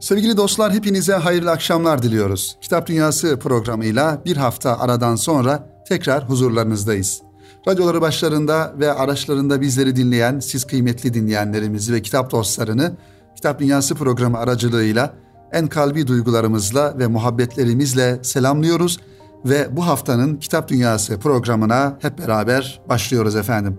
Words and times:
Sevgili 0.00 0.36
dostlar 0.36 0.72
hepinize 0.72 1.12
hayırlı 1.12 1.50
akşamlar 1.50 2.02
diliyoruz. 2.02 2.56
Kitap 2.60 2.86
Dünyası 2.86 3.38
programıyla 3.38 4.22
bir 4.24 4.36
hafta 4.36 4.78
aradan 4.78 5.16
sonra 5.16 5.68
tekrar 5.88 6.28
huzurlarınızdayız. 6.28 7.22
Radyoları 7.68 8.00
başlarında 8.00 8.74
ve 8.78 8.92
araçlarında 8.92 9.60
bizleri 9.60 9.96
dinleyen 9.96 10.40
siz 10.40 10.64
kıymetli 10.64 11.14
dinleyenlerimizi 11.14 11.92
ve 11.92 12.02
kitap 12.02 12.30
dostlarını 12.30 12.96
Kitap 13.36 13.60
Dünyası 13.60 13.94
programı 13.94 14.38
aracılığıyla 14.38 15.14
en 15.52 15.66
kalbi 15.66 16.06
duygularımızla 16.06 16.98
ve 16.98 17.06
muhabbetlerimizle 17.06 18.18
selamlıyoruz 18.22 19.00
ve 19.44 19.76
bu 19.76 19.86
haftanın 19.86 20.36
Kitap 20.36 20.68
Dünyası 20.68 21.18
programına 21.18 21.98
hep 22.02 22.18
beraber 22.18 22.80
başlıyoruz 22.88 23.36
efendim. 23.36 23.78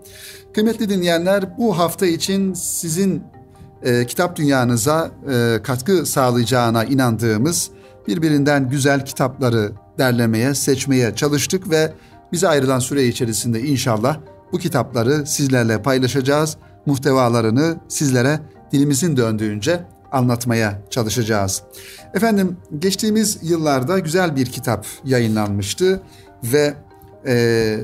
Kıymetli 0.54 0.90
dinleyenler 0.90 1.58
bu 1.58 1.78
hafta 1.78 2.06
için 2.06 2.54
sizin 2.54 3.24
e, 3.84 4.06
kitap 4.06 4.36
dünyanıza 4.36 5.12
e, 5.32 5.60
katkı 5.64 6.06
sağlayacağına 6.06 6.84
inandığımız 6.84 7.70
birbirinden 8.08 8.70
güzel 8.70 9.06
kitapları 9.06 9.72
derlemeye, 9.98 10.56
seçmeye 10.56 11.16
çalıştık 11.16 11.70
ve 11.70 11.94
bize 12.32 12.48
ayrılan 12.48 12.80
süre 12.80 13.06
içerisinde 13.06 13.62
inşallah 13.62 14.18
bu 14.52 14.58
kitapları 14.58 15.26
sizlerle 15.26 15.82
paylaşacağız. 15.82 16.58
Muhtevalarını 16.86 17.78
sizlere 17.88 18.40
dilimizin 18.72 19.18
döndüğünce 19.18 19.84
anlatmaya 20.12 20.82
çalışacağız. 20.90 21.64
Efendim 22.14 22.58
geçtiğimiz 22.80 23.40
yıllarda 23.42 24.00
güzel 24.00 24.36
bir 24.36 24.46
kitap 24.46 24.86
yayınlanmıştı 25.06 26.02
ve 26.44 26.74
e, 27.28 27.78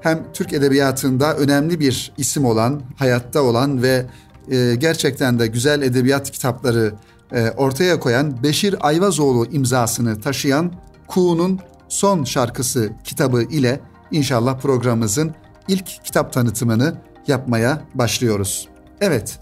hem 0.00 0.26
Türk 0.32 0.52
edebiyatında 0.52 1.36
önemli 1.36 1.80
bir 1.80 2.12
isim 2.16 2.44
olan, 2.44 2.82
hayatta 2.96 3.42
olan 3.42 3.82
ve 3.82 4.06
e, 4.50 4.74
gerçekten 4.74 5.38
de 5.38 5.46
güzel 5.46 5.82
edebiyat 5.82 6.30
kitapları 6.30 6.94
e, 7.32 7.50
ortaya 7.50 8.00
koyan 8.00 8.42
Beşir 8.42 8.76
Ayvazoğlu 8.80 9.46
imzasını 9.46 10.20
taşıyan 10.20 10.72
Kuğu'nun 11.06 11.60
Son 11.88 12.24
Şarkısı 12.24 12.92
kitabı 13.04 13.42
ile 13.42 13.80
inşallah 14.10 14.60
programımızın 14.60 15.34
ilk 15.68 15.86
kitap 16.04 16.32
tanıtımını 16.32 16.94
yapmaya 17.26 17.82
başlıyoruz. 17.94 18.68
Evet, 19.00 19.38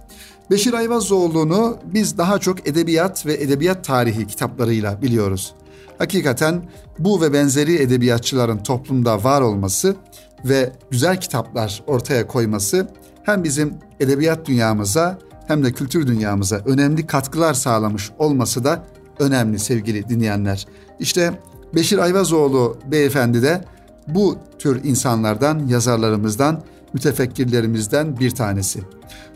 Beşir 0.51 0.73
Ayvazoğlu'nu 0.73 1.79
biz 1.85 2.19
daha 2.19 2.39
çok 2.39 2.69
edebiyat 2.69 3.27
ve 3.27 3.35
edebiyat 3.35 3.85
tarihi 3.85 4.27
kitaplarıyla 4.27 5.03
biliyoruz. 5.03 5.55
Hakikaten 5.99 6.63
bu 6.99 7.21
ve 7.21 7.33
benzeri 7.33 7.75
edebiyatçıların 7.77 8.59
toplumda 8.59 9.25
var 9.25 9.41
olması 9.41 9.97
ve 10.45 10.73
güzel 10.91 11.21
kitaplar 11.21 11.83
ortaya 11.87 12.27
koyması 12.27 12.89
hem 13.29 13.45
bizim 13.45 13.75
edebiyat 14.01 14.47
dünyamıza 14.47 15.19
hem 15.47 15.65
de 15.65 15.73
kültür 15.73 16.07
dünyamıza 16.07 16.57
önemli 16.57 17.07
katkılar 17.07 17.55
sağlamış 17.55 18.11
olması 18.19 18.65
da 18.65 18.85
önemli 19.19 19.59
sevgili 19.59 20.09
dinleyenler. 20.09 20.67
İşte 21.01 21.41
Beşir 21.75 21.99
Ayvazoğlu 21.99 22.79
beyefendi 22.91 23.43
de 23.43 23.65
bu 24.07 24.37
tür 24.59 24.85
insanlardan, 24.85 25.67
yazarlarımızdan, 25.67 26.63
mütefekkirlerimizden 26.93 28.19
bir 28.19 28.31
tanesi. 28.31 28.81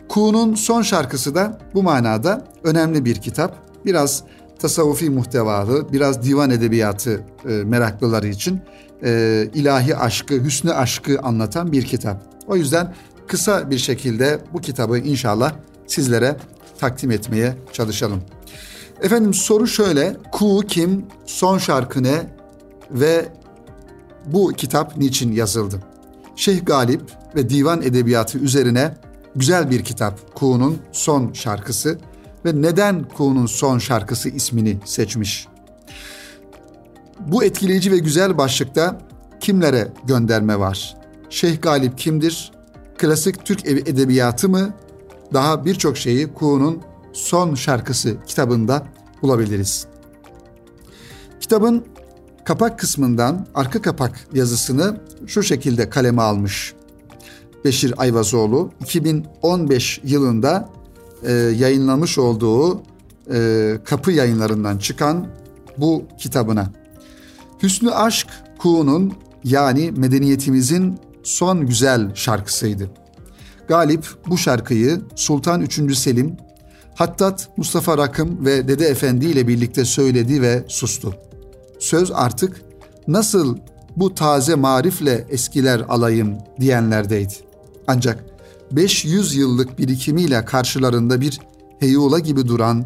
Kuğu'nun 0.09 0.55
son 0.55 0.81
şarkısı 0.81 1.35
da 1.35 1.57
bu 1.73 1.83
manada 1.83 2.45
önemli 2.63 3.05
bir 3.05 3.15
kitap. 3.15 3.55
Biraz 3.85 4.23
tasavvufi 4.59 5.09
muhtevalı, 5.09 5.93
biraz 5.93 6.23
divan 6.23 6.49
edebiyatı 6.49 7.21
e, 7.49 7.49
meraklıları 7.49 8.27
için 8.27 8.61
e, 9.03 9.43
ilahi 9.53 9.97
aşkı, 9.97 10.33
hüsnü 10.33 10.73
aşkı 10.73 11.19
anlatan 11.19 11.71
bir 11.71 11.83
kitap. 11.83 12.33
O 12.47 12.55
yüzden 12.55 12.93
kısa 13.27 13.69
bir 13.71 13.77
şekilde 13.77 14.39
bu 14.53 14.61
kitabı 14.61 14.97
inşallah 14.97 15.53
sizlere 15.87 16.37
takdim 16.79 17.11
etmeye 17.11 17.57
çalışalım. 17.73 18.21
Efendim 19.01 19.33
soru 19.33 19.67
şöyle, 19.67 20.17
Kuğu 20.31 20.61
kim, 20.61 21.05
son 21.25 21.57
şarkı 21.57 22.03
ne 22.03 22.27
ve 22.91 23.25
bu 24.25 24.53
kitap 24.57 24.97
niçin 24.97 25.31
yazıldı? 25.31 25.79
Şeyh 26.35 26.65
Galip 26.65 27.01
ve 27.35 27.49
divan 27.49 27.81
edebiyatı 27.81 28.37
üzerine 28.37 28.97
güzel 29.35 29.69
bir 29.69 29.83
kitap 29.83 30.35
Kuğu'nun 30.35 30.77
son 30.91 31.33
şarkısı 31.33 31.97
ve 32.45 32.61
neden 32.61 33.03
Kuğu'nun 33.03 33.45
son 33.45 33.77
şarkısı 33.77 34.29
ismini 34.29 34.77
seçmiş? 34.85 35.47
Bu 37.19 37.43
etkileyici 37.43 37.91
ve 37.91 37.97
güzel 37.97 38.37
başlıkta 38.37 38.97
kimlere 39.39 39.87
gönderme 40.03 40.59
var? 40.59 40.97
Şeyh 41.29 41.61
Galip 41.61 41.97
kimdir? 41.97 42.52
Klasik 43.03 43.45
Türk 43.45 43.65
edebiyatı 43.65 44.49
mı? 44.49 44.73
Daha 45.33 45.65
birçok 45.65 45.97
şeyi 45.97 46.33
Kuğu'nun 46.33 46.81
son 47.13 47.55
şarkısı 47.55 48.17
kitabında 48.27 48.87
bulabiliriz. 49.21 49.85
Kitabın 51.39 51.85
kapak 52.45 52.79
kısmından 52.79 53.47
arka 53.55 53.81
kapak 53.81 54.27
yazısını 54.33 54.97
şu 55.27 55.43
şekilde 55.43 55.89
kaleme 55.89 56.21
almış 56.21 56.73
Beşir 57.65 57.93
Ayvazoğlu 57.97 58.71
2015 58.81 60.01
yılında 60.03 60.69
e, 61.23 61.31
yayınlamış 61.33 62.17
olduğu 62.17 62.81
e, 63.33 63.77
kapı 63.85 64.11
yayınlarından 64.11 64.77
çıkan 64.77 65.27
bu 65.77 66.03
kitabına. 66.19 66.71
Hüsnü 67.63 67.91
Aşk 67.91 68.27
Kuğu'nun 68.57 69.13
yani 69.43 69.91
medeniyetimizin 69.91 70.99
son 71.23 71.65
güzel 71.65 72.15
şarkısıydı. 72.15 72.89
Galip 73.67 74.05
bu 74.27 74.37
şarkıyı 74.37 75.01
Sultan 75.15 75.61
3. 75.61 75.97
Selim, 75.97 76.37
Hattat 76.95 77.49
Mustafa 77.57 77.97
Rakım 77.97 78.45
ve 78.45 78.67
Dede 78.67 78.85
Efendi 78.85 79.25
ile 79.25 79.47
birlikte 79.47 79.85
söyledi 79.85 80.41
ve 80.41 80.65
sustu. 80.67 81.15
Söz 81.79 82.11
artık 82.11 82.61
nasıl 83.07 83.57
bu 83.95 84.15
taze 84.15 84.55
marifle 84.55 85.27
eskiler 85.29 85.79
alayım 85.79 86.37
diyenlerdeydi. 86.59 87.33
Ancak 87.87 88.25
500 88.71 89.35
yıllık 89.35 89.79
birikimiyle 89.79 90.45
karşılarında 90.45 91.21
bir 91.21 91.39
heyula 91.79 92.19
gibi 92.19 92.47
duran 92.47 92.85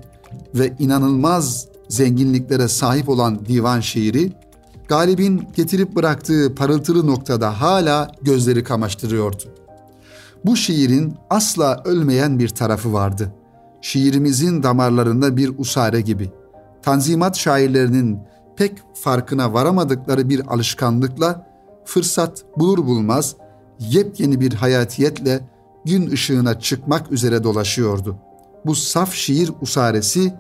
ve 0.56 0.74
inanılmaz 0.80 1.68
zenginliklere 1.90 2.68
sahip 2.68 3.10
olan 3.10 3.46
divan 3.46 3.80
şiiri, 3.80 4.34
Galip'in 4.88 5.48
getirip 5.56 5.96
bıraktığı 5.96 6.56
parıltılı 6.56 7.08
noktada 7.08 7.62
hala 7.62 8.12
gözleri 8.22 8.64
kamaştırıyordu. 8.64 9.44
Bu 10.46 10.56
şiirin 10.56 11.16
asla 11.30 11.82
ölmeyen 11.86 12.40
bir 12.40 12.50
tarafı 12.50 12.94
vardı. 12.94 13.34
Şiirimizin 13.82 14.64
damarlarında 14.64 15.38
bir 15.38 15.52
usare 15.58 16.02
gibi. 16.02 16.32
Tanzimat 16.82 17.38
şairlerinin 17.38 18.20
pek 18.56 18.72
farkına 18.94 19.54
varamadıkları 19.54 20.30
bir 20.30 20.54
alışkanlıkla 20.54 21.48
fırsat 21.86 22.46
bulur 22.58 22.86
bulmaz 22.86 23.36
yepyeni 23.80 24.40
bir 24.40 24.54
hayatiyetle 24.54 25.50
gün 25.86 26.12
ışığına 26.12 26.60
çıkmak 26.60 27.12
üzere 27.12 27.44
dolaşıyordu. 27.44 28.18
Bu 28.66 28.76
saf 28.76 29.14
şiir 29.14 29.52
usaresi 29.62 30.34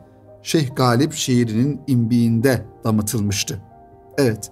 Şeyh 0.43 0.75
Galip 0.75 1.13
şiirinin 1.13 1.81
imbiğinde 1.87 2.65
damıtılmıştı. 2.83 3.61
Evet, 4.17 4.51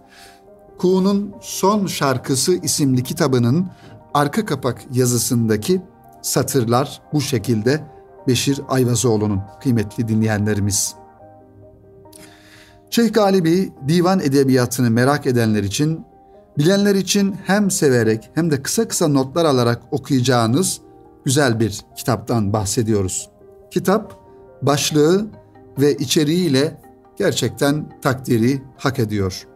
Kuğu'nun 0.78 1.34
Son 1.42 1.86
Şarkısı 1.88 2.53
isimli 2.56 3.03
kitabının 3.03 3.68
arka 4.14 4.46
kapak 4.46 4.86
yazısındaki 4.94 5.81
satırlar 6.22 7.02
bu 7.14 7.22
şekilde 7.22 7.84
Beşir 8.28 8.62
Ayvazoğlu'nun 8.68 9.42
kıymetli 9.62 10.08
dinleyenlerimiz. 10.08 10.96
Şeyh 12.90 13.14
Galibi 13.14 13.74
divan 13.88 14.20
edebiyatını 14.20 14.90
merak 14.90 15.26
edenler 15.26 15.64
için 15.64 16.06
Bilenler 16.58 16.96
için 16.96 17.36
hem 17.46 17.72
severek 17.72 18.30
hem 18.34 18.52
de 18.52 18.62
kısa 18.62 18.88
kısa 18.88 19.08
notlar 19.08 19.46
alarak 19.46 19.82
okuyacağınız 19.92 20.82
güzel 21.26 21.59
bir 21.59 21.82
kitaptan 21.97 22.53
bahsediyoruz. 22.53 23.30
Kitap 23.72 24.20
başlığı 24.62 25.28
ve 25.79 25.96
içeriğiyle 25.96 26.82
gerçekten 27.18 28.00
takdiri 28.02 28.61
hak 28.78 29.00
ediyor. 29.00 29.47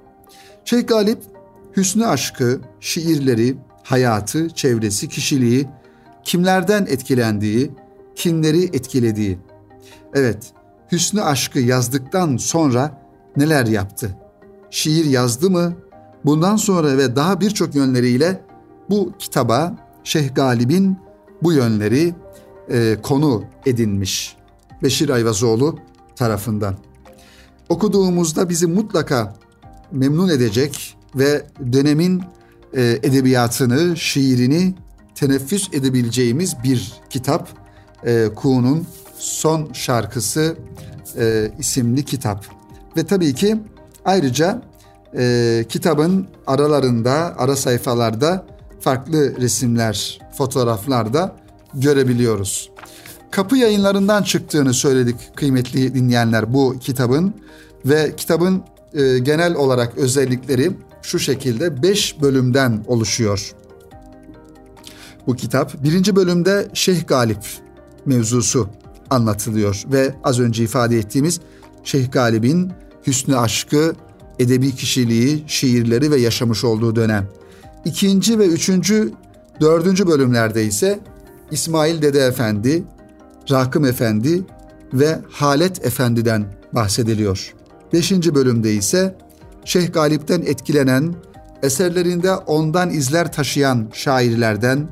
Şeyh 0.70 0.88
Galip 0.88 1.20
hüsnü 1.78 2.06
aşkı, 2.06 2.62
şiirleri, 2.80 3.58
hayatı, 3.84 4.50
çevresi, 4.50 5.10
kişiliği, 5.10 5.68
kimlerden 6.24 6.86
etkilendiği, 6.86 7.72
kimleri 8.16 8.64
etkilediği. 8.64 9.40
Evet, 10.14 10.54
hüsnü 10.92 11.22
aşkı 11.22 11.60
yazdıktan 11.60 12.38
sonra 12.38 13.02
neler 13.38 13.66
yaptı? 13.66 14.18
Şiir 14.72 15.06
yazdı 15.06 15.50
mı, 15.50 15.74
Bundan 16.26 16.56
sonra 16.56 16.98
ve 16.98 17.16
daha 17.16 17.42
birçok 17.42 17.76
yönleriyle 17.76 18.42
bu 18.90 19.14
kitaba 19.20 19.76
Şeyh 20.04 20.36
Galip'in 20.36 20.98
bu 21.44 21.54
yönleri 21.54 22.16
e, 22.70 22.98
konu 23.04 23.44
edinmiş 23.66 24.36
Beşir 24.84 25.10
Ayvazoğlu 25.10 25.80
tarafından. 26.16 26.76
Okuduğumuzda 27.70 28.50
bizi 28.50 28.68
mutlaka 28.68 29.36
memnun 29.92 30.30
edecek 30.30 30.98
ve 31.16 31.46
dönemin 31.74 32.24
e, 32.74 33.00
edebiyatını, 33.04 33.98
şiirini 33.98 34.76
teneffüs 35.16 35.74
edebileceğimiz 35.74 36.56
bir 36.64 36.94
kitap. 37.10 37.50
E, 38.06 38.30
Kuğu'nun 38.36 38.88
son 39.18 39.74
şarkısı 39.74 40.58
e, 41.20 41.52
isimli 41.60 42.06
kitap. 42.06 42.46
Ve 42.98 43.06
tabii 43.06 43.34
ki 43.34 43.58
ayrıca 44.06 44.62
e, 45.18 45.66
kitabın 45.70 46.28
aralarında, 46.48 47.36
ara 47.38 47.56
sayfalarda 47.56 48.46
farklı 48.80 49.42
resimler, 49.42 50.20
fotoğraflar 50.38 51.14
da 51.14 51.36
görebiliyoruz. 51.74 52.70
Kapı 53.32 53.58
yayınlarından 53.58 54.24
çıktığını 54.24 54.74
söyledik 54.74 55.16
kıymetli 55.36 55.94
dinleyenler 55.94 56.54
bu 56.54 56.80
kitabın 56.80 57.34
ve 57.86 58.16
kitabın 58.16 58.64
e, 58.94 59.20
genel 59.20 59.56
olarak 59.56 59.98
özellikleri 59.98 60.72
şu 61.02 61.20
şekilde 61.20 61.84
beş 61.84 62.22
bölümden 62.22 62.84
oluşuyor. 62.88 63.54
Bu 65.28 65.36
kitap 65.36 65.84
birinci 65.84 66.16
bölümde 66.16 66.68
Şeyh 66.74 67.08
Galip 67.08 67.44
mevzusu 68.06 68.70
anlatılıyor 69.10 69.84
ve 69.92 70.16
az 70.24 70.40
önce 70.40 70.64
ifade 70.64 70.98
ettiğimiz 70.98 71.40
Şeyh 71.84 72.12
Galip'in 72.12 72.72
hüsnü 73.08 73.38
aşkı, 73.38 73.96
edebi 74.40 74.76
kişiliği, 74.76 75.44
şiirleri 75.48 76.12
ve 76.12 76.18
yaşamış 76.18 76.64
olduğu 76.64 76.96
dönem. 76.96 77.28
İkinci 77.86 78.40
ve 78.40 78.48
üçüncü, 78.48 79.12
dördüncü 79.62 80.08
bölümlerde 80.08 80.66
ise 80.66 81.00
İsmail 81.52 82.02
Dede 82.02 82.20
Efendi, 82.20 82.84
Rakım 83.52 83.86
Efendi 83.86 84.44
ve 84.94 85.20
Halet 85.30 85.86
Efendi'den 85.86 86.46
bahsediliyor. 86.74 87.54
Beşinci 87.94 88.36
bölümde 88.36 88.74
ise 88.74 89.18
Şeyh 89.66 89.94
Galip'ten 89.94 90.42
etkilenen, 90.42 91.16
eserlerinde 91.64 92.36
ondan 92.36 92.90
izler 92.90 93.32
taşıyan 93.32 93.90
şairlerden, 93.94 94.90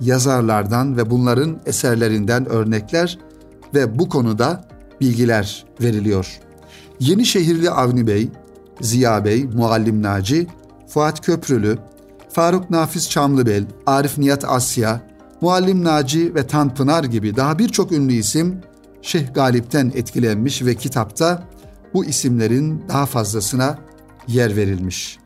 yazarlardan 0.00 0.96
ve 0.96 1.10
bunların 1.10 1.60
eserlerinden 1.66 2.48
örnekler 2.48 3.18
ve 3.74 3.98
bu 3.98 4.08
konuda 4.08 4.64
bilgiler 5.00 5.64
veriliyor. 5.80 6.40
Yenişehirli 7.00 7.70
Avni 7.70 8.06
Bey, 8.06 8.28
Ziya 8.80 9.24
Bey, 9.24 9.44
Muallim 9.44 10.02
Naci, 10.02 10.46
Fuat 10.88 11.26
Köprülü, 11.26 11.78
Faruk 12.28 12.70
Nafiz 12.70 13.10
Çamlıbel, 13.10 13.64
Arif 13.86 14.18
Niyat 14.18 14.44
Asya, 14.44 15.00
Muallim 15.40 15.84
Naci 15.84 16.34
ve 16.34 16.46
Tanpınar 16.46 17.04
gibi 17.04 17.36
daha 17.36 17.58
birçok 17.58 17.92
ünlü 17.92 18.12
isim 18.12 18.60
Şeyh 19.02 19.34
Galip'ten 19.34 19.92
etkilenmiş 19.94 20.62
ve 20.62 20.74
kitapta 20.74 21.42
bu 21.96 22.04
isimlerin 22.04 22.82
daha 22.88 23.06
fazlasına 23.06 23.78
yer 24.28 24.56
verilmiş. 24.56 25.18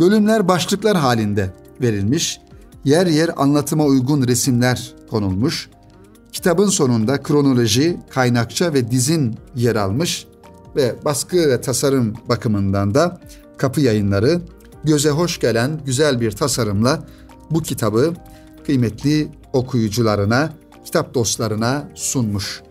Bölümler 0.00 0.48
başlıklar 0.48 0.96
halinde 0.96 1.50
verilmiş, 1.80 2.40
yer 2.84 3.06
yer 3.06 3.30
anlatıma 3.36 3.84
uygun 3.84 4.28
resimler 4.28 4.94
konulmuş. 5.10 5.68
Kitabın 6.32 6.68
sonunda 6.68 7.22
kronoloji, 7.22 7.96
kaynakça 8.10 8.74
ve 8.74 8.90
dizin 8.90 9.34
yer 9.54 9.76
almış 9.76 10.26
ve 10.76 10.94
baskı 11.04 11.36
ve 11.36 11.60
tasarım 11.60 12.14
bakımından 12.28 12.94
da 12.94 13.20
kapı 13.56 13.80
yayınları 13.80 14.40
göze 14.84 15.10
hoş 15.10 15.40
gelen 15.40 15.80
güzel 15.86 16.20
bir 16.20 16.30
tasarımla 16.30 17.04
bu 17.50 17.62
kitabı 17.62 18.14
kıymetli 18.66 19.28
okuyucularına, 19.52 20.52
kitap 20.84 21.14
dostlarına 21.14 21.88
sunmuş. 21.94 22.62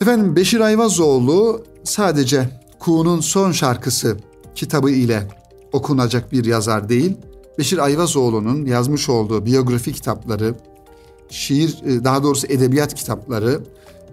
Efendim 0.00 0.36
Beşir 0.36 0.60
Ayvazoğlu 0.60 1.69
sadece 1.84 2.48
Kuğu'nun 2.78 3.20
son 3.20 3.52
şarkısı 3.52 4.16
kitabı 4.54 4.90
ile 4.90 5.28
okunacak 5.72 6.32
bir 6.32 6.44
yazar 6.44 6.88
değil. 6.88 7.16
Beşir 7.58 7.78
Ayvazoğlu'nun 7.78 8.66
yazmış 8.66 9.08
olduğu 9.08 9.46
biyografi 9.46 9.92
kitapları, 9.92 10.54
şiir 11.30 11.82
e, 11.84 12.04
daha 12.04 12.22
doğrusu 12.22 12.46
edebiyat 12.46 12.94
kitapları, 12.94 13.60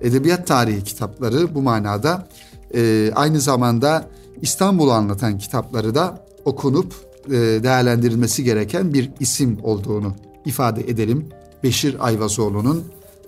edebiyat 0.01 0.47
tarihi 0.47 0.83
kitapları 0.83 1.55
bu 1.55 1.61
manada 1.61 2.27
e, 2.75 3.11
aynı 3.15 3.41
zamanda 3.41 4.07
İstanbul'u 4.41 4.91
anlatan 4.91 5.37
kitapları 5.37 5.95
da 5.95 6.25
okunup 6.45 6.93
e, 7.27 7.31
değerlendirilmesi 7.33 8.43
gereken 8.43 8.93
bir 8.93 9.11
isim 9.19 9.59
olduğunu 9.63 10.15
ifade 10.45 10.81
edelim. 10.81 11.29
Beşir 11.63 12.05
Ayvazoğlu'nun 12.07 12.83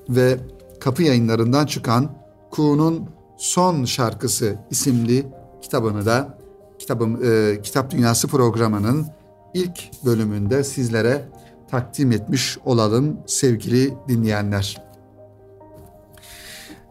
ve 0.09 0.38
kapı 0.80 1.03
yayınlarından 1.03 1.65
çıkan 1.65 2.12
Kuğu'nun 2.51 3.09
Son 3.39 3.86
Şarkısı 3.86 4.56
isimli 4.71 5.27
kitabını 5.62 6.06
da 6.06 6.38
kitabım 6.80 7.19
e, 7.24 7.62
Kitap 7.62 7.91
Dünyası 7.91 8.27
programının 8.27 9.07
ilk 9.53 10.06
bölümünde 10.06 10.63
sizlere 10.63 11.30
takdim 11.71 12.12
etmiş 12.12 12.57
olalım 12.65 13.18
sevgili 13.25 13.94
dinleyenler. 14.07 14.81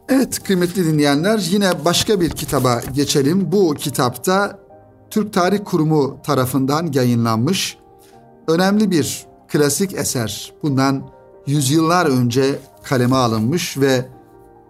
Evet 0.08 0.42
kıymetli 0.42 0.84
dinleyenler 0.84 1.38
yine 1.38 1.84
başka 1.84 2.20
bir 2.20 2.30
kitaba 2.30 2.80
geçelim. 2.94 3.52
Bu 3.52 3.74
kitapta 3.74 4.58
Türk 5.10 5.32
Tarih 5.32 5.60
Kurumu 5.64 6.18
tarafından 6.22 6.92
yayınlanmış 6.92 7.78
önemli 8.48 8.90
bir 8.90 9.26
klasik 9.48 9.94
eser. 9.94 10.52
Bundan 10.62 11.10
yüzyıllar 11.46 12.06
önce 12.06 12.58
kaleme 12.82 13.16
alınmış 13.16 13.78
ve 13.78 14.08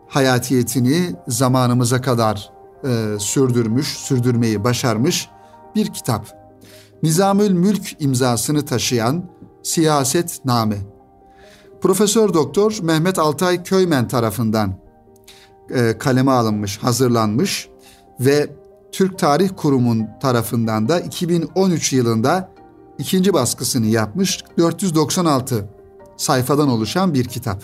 hayatiyetini 0.08 1.16
zamanımıza 1.28 2.00
kadar 2.00 2.50
e, 2.84 3.18
sürdürmüş, 3.18 3.86
sürdürmeyi 3.86 4.64
başarmış 4.64 5.28
bir 5.74 5.86
kitap. 5.86 6.38
Nizamül 7.02 7.50
Mülk 7.50 8.02
imzasını 8.02 8.64
taşıyan 8.64 9.24
Siyaset 9.62 10.44
Name. 10.44 10.76
Profesör 11.80 12.34
Doktor 12.34 12.78
Mehmet 12.82 13.18
Altay 13.18 13.62
Köymen 13.62 14.08
tarafından 14.08 14.74
e, 15.70 15.98
kaleme 15.98 16.30
alınmış, 16.30 16.78
hazırlanmış 16.78 17.68
ve 18.20 18.50
Türk 18.92 19.18
Tarih 19.18 19.50
Kurumu'nun 19.56 20.06
tarafından 20.20 20.88
da 20.88 21.00
2013 21.00 21.92
yılında 21.92 22.50
ikinci 22.98 23.32
baskısını 23.32 23.86
yapmış 23.86 24.44
496 24.58 25.68
sayfadan 26.16 26.68
oluşan 26.68 27.14
bir 27.14 27.24
kitap. 27.24 27.62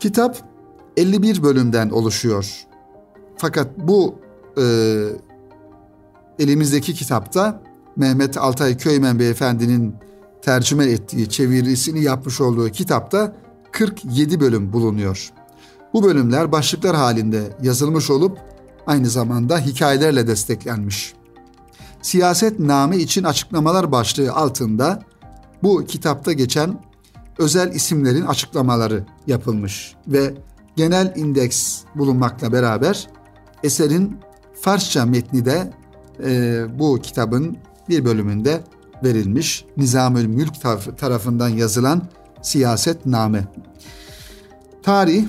Kitap 0.00 0.51
51 0.96 1.42
bölümden 1.42 1.90
oluşuyor. 1.90 2.66
Fakat 3.36 3.78
bu 3.78 4.14
e, 4.58 4.64
elimizdeki 6.38 6.94
kitapta 6.94 7.62
Mehmet 7.96 8.36
Altay 8.36 8.76
Köymen 8.76 9.18
Beyefendi'nin 9.18 9.94
tercüme 10.42 10.84
ettiği, 10.84 11.28
çevirisini 11.28 12.02
yapmış 12.02 12.40
olduğu 12.40 12.68
kitapta 12.68 13.36
47 13.72 14.40
bölüm 14.40 14.72
bulunuyor. 14.72 15.32
Bu 15.92 16.04
bölümler 16.04 16.52
başlıklar 16.52 16.96
halinde 16.96 17.42
yazılmış 17.62 18.10
olup 18.10 18.38
aynı 18.86 19.08
zamanda 19.08 19.58
hikayelerle 19.58 20.26
desteklenmiş. 20.26 21.14
Siyaset 22.02 22.58
name 22.58 22.96
için 22.96 23.24
açıklamalar 23.24 23.92
başlığı 23.92 24.32
altında 24.32 25.02
bu 25.62 25.84
kitapta 25.84 26.32
geçen 26.32 26.80
özel 27.38 27.74
isimlerin 27.74 28.26
açıklamaları 28.26 29.04
yapılmış 29.26 29.94
ve 30.06 30.34
genel 30.76 31.12
indeks 31.16 31.80
bulunmakla 31.94 32.52
beraber 32.52 33.08
eserin 33.62 34.18
Farsça 34.60 35.06
metni 35.06 35.44
de 35.44 35.72
e, 36.24 36.64
bu 36.78 36.98
kitabın 37.02 37.56
bir 37.88 38.04
bölümünde 38.04 38.60
verilmiş. 39.04 39.64
Nizamül 39.76 40.26
Mülk 40.26 40.54
tarafından 40.98 41.48
yazılan 41.48 42.02
siyasetname. 42.42 43.44
Tarih, 44.82 45.24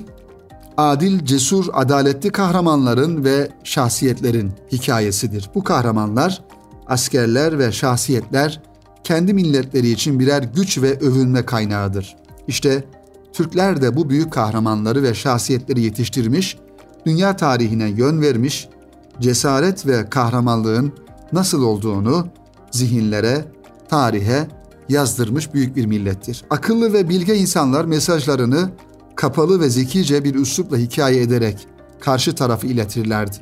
adil, 0.77 1.25
cesur, 1.25 1.65
adaletli 1.73 2.29
kahramanların 2.29 3.23
ve 3.23 3.49
şahsiyetlerin 3.63 4.51
hikayesidir. 4.71 5.49
Bu 5.55 5.63
kahramanlar, 5.63 6.43
askerler 6.87 7.59
ve 7.59 7.71
şahsiyetler 7.71 8.61
kendi 9.03 9.33
milletleri 9.33 9.89
için 9.89 10.19
birer 10.19 10.43
güç 10.43 10.81
ve 10.81 10.99
övünme 10.99 11.45
kaynağıdır. 11.45 12.15
İşte 12.47 12.83
Türkler 13.33 13.81
de 13.81 13.95
bu 13.95 14.09
büyük 14.09 14.33
kahramanları 14.33 15.03
ve 15.03 15.13
şahsiyetleri 15.13 15.81
yetiştirmiş, 15.81 16.57
dünya 17.05 17.35
tarihine 17.35 17.89
yön 17.89 18.21
vermiş, 18.21 18.69
cesaret 19.21 19.87
ve 19.87 20.09
kahramanlığın 20.09 20.93
nasıl 21.33 21.63
olduğunu 21.63 22.27
zihinlere, 22.71 23.45
tarihe 23.89 24.47
yazdırmış 24.89 25.53
büyük 25.53 25.75
bir 25.75 25.85
millettir. 25.85 26.45
Akıllı 26.49 26.93
ve 26.93 27.09
bilge 27.09 27.35
insanlar 27.35 27.85
mesajlarını 27.85 28.69
kapalı 29.15 29.59
ve 29.59 29.69
zekice 29.69 30.23
bir 30.23 30.35
üslupla 30.35 30.77
hikaye 30.77 31.21
ederek 31.21 31.67
karşı 31.99 32.35
tarafı 32.35 32.67
iletirlerdi. 32.67 33.37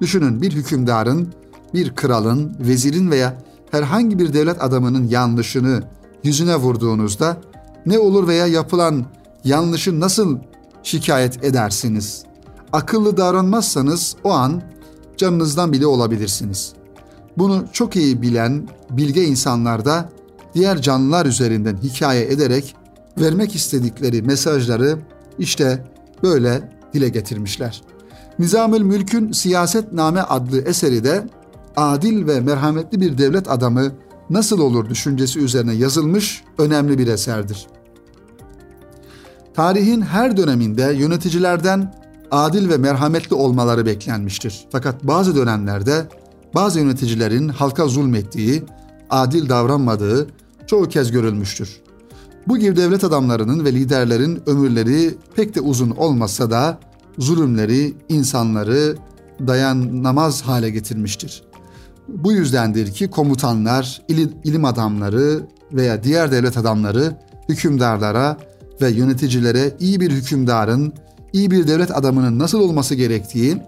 Düşünün 0.00 0.42
bir 0.42 0.52
hükümdarın, 0.52 1.34
bir 1.74 1.94
kralın, 1.94 2.56
vezirin 2.60 3.10
veya 3.10 3.36
herhangi 3.70 4.18
bir 4.18 4.32
devlet 4.32 4.62
adamının 4.62 5.08
yanlışını 5.08 5.82
yüzüne 6.24 6.56
vurduğunuzda 6.56 7.36
ne 7.86 7.98
olur 7.98 8.28
veya 8.28 8.46
yapılan 8.46 9.04
yanlışı 9.44 10.00
nasıl 10.00 10.38
şikayet 10.82 11.44
edersiniz? 11.44 12.24
Akıllı 12.72 13.16
davranmazsanız 13.16 14.16
o 14.24 14.30
an 14.32 14.62
canınızdan 15.16 15.72
bile 15.72 15.86
olabilirsiniz. 15.86 16.72
Bunu 17.38 17.64
çok 17.72 17.96
iyi 17.96 18.22
bilen 18.22 18.68
bilge 18.90 19.24
insanlar 19.24 19.84
da 19.84 20.08
diğer 20.54 20.82
canlılar 20.82 21.26
üzerinden 21.26 21.76
hikaye 21.76 22.24
ederek 22.24 22.76
vermek 23.20 23.54
istedikleri 23.54 24.22
mesajları 24.22 24.98
işte 25.38 25.84
böyle 26.22 26.70
dile 26.94 27.08
getirmişler. 27.08 27.82
Nizamül 28.38 28.82
Mülk'ün 28.82 29.32
Siyasetname 29.32 30.20
adlı 30.20 30.60
eseri 30.60 31.04
de 31.04 31.28
adil 31.76 32.26
ve 32.26 32.40
merhametli 32.40 33.00
bir 33.00 33.18
devlet 33.18 33.50
adamı 33.50 33.92
nasıl 34.32 34.58
olur 34.58 34.90
düşüncesi 34.90 35.38
üzerine 35.38 35.74
yazılmış 35.74 36.44
önemli 36.58 36.98
bir 36.98 37.06
eserdir. 37.06 37.66
Tarihin 39.54 40.00
her 40.00 40.36
döneminde 40.36 40.82
yöneticilerden 40.82 41.94
adil 42.30 42.68
ve 42.68 42.76
merhametli 42.76 43.34
olmaları 43.34 43.86
beklenmiştir. 43.86 44.64
Fakat 44.72 45.04
bazı 45.04 45.36
dönemlerde 45.36 46.08
bazı 46.54 46.80
yöneticilerin 46.80 47.48
halka 47.48 47.86
zulmettiği, 47.86 48.62
adil 49.10 49.48
davranmadığı 49.48 50.26
çoğu 50.66 50.88
kez 50.88 51.10
görülmüştür. 51.10 51.80
Bu 52.48 52.58
gibi 52.58 52.76
devlet 52.76 53.04
adamlarının 53.04 53.64
ve 53.64 53.72
liderlerin 53.72 54.42
ömürleri 54.46 55.14
pek 55.36 55.54
de 55.54 55.60
uzun 55.60 55.90
olmasa 55.90 56.50
da 56.50 56.78
zulümleri 57.18 57.94
insanları 58.08 58.96
dayanamaz 59.46 60.42
hale 60.42 60.70
getirmiştir. 60.70 61.42
Bu 62.08 62.32
yüzdendir 62.32 62.92
ki 62.92 63.10
komutanlar, 63.10 64.02
ilim 64.44 64.64
adamları 64.64 65.46
veya 65.72 66.04
diğer 66.04 66.32
devlet 66.32 66.56
adamları 66.56 67.16
hükümdarlara 67.48 68.36
ve 68.80 68.90
yöneticilere 68.90 69.76
iyi 69.80 70.00
bir 70.00 70.10
hükümdarın, 70.10 70.92
iyi 71.32 71.50
bir 71.50 71.66
devlet 71.66 71.96
adamının 71.96 72.38
nasıl 72.38 72.60
olması 72.60 72.94
gerektiği 72.94 73.62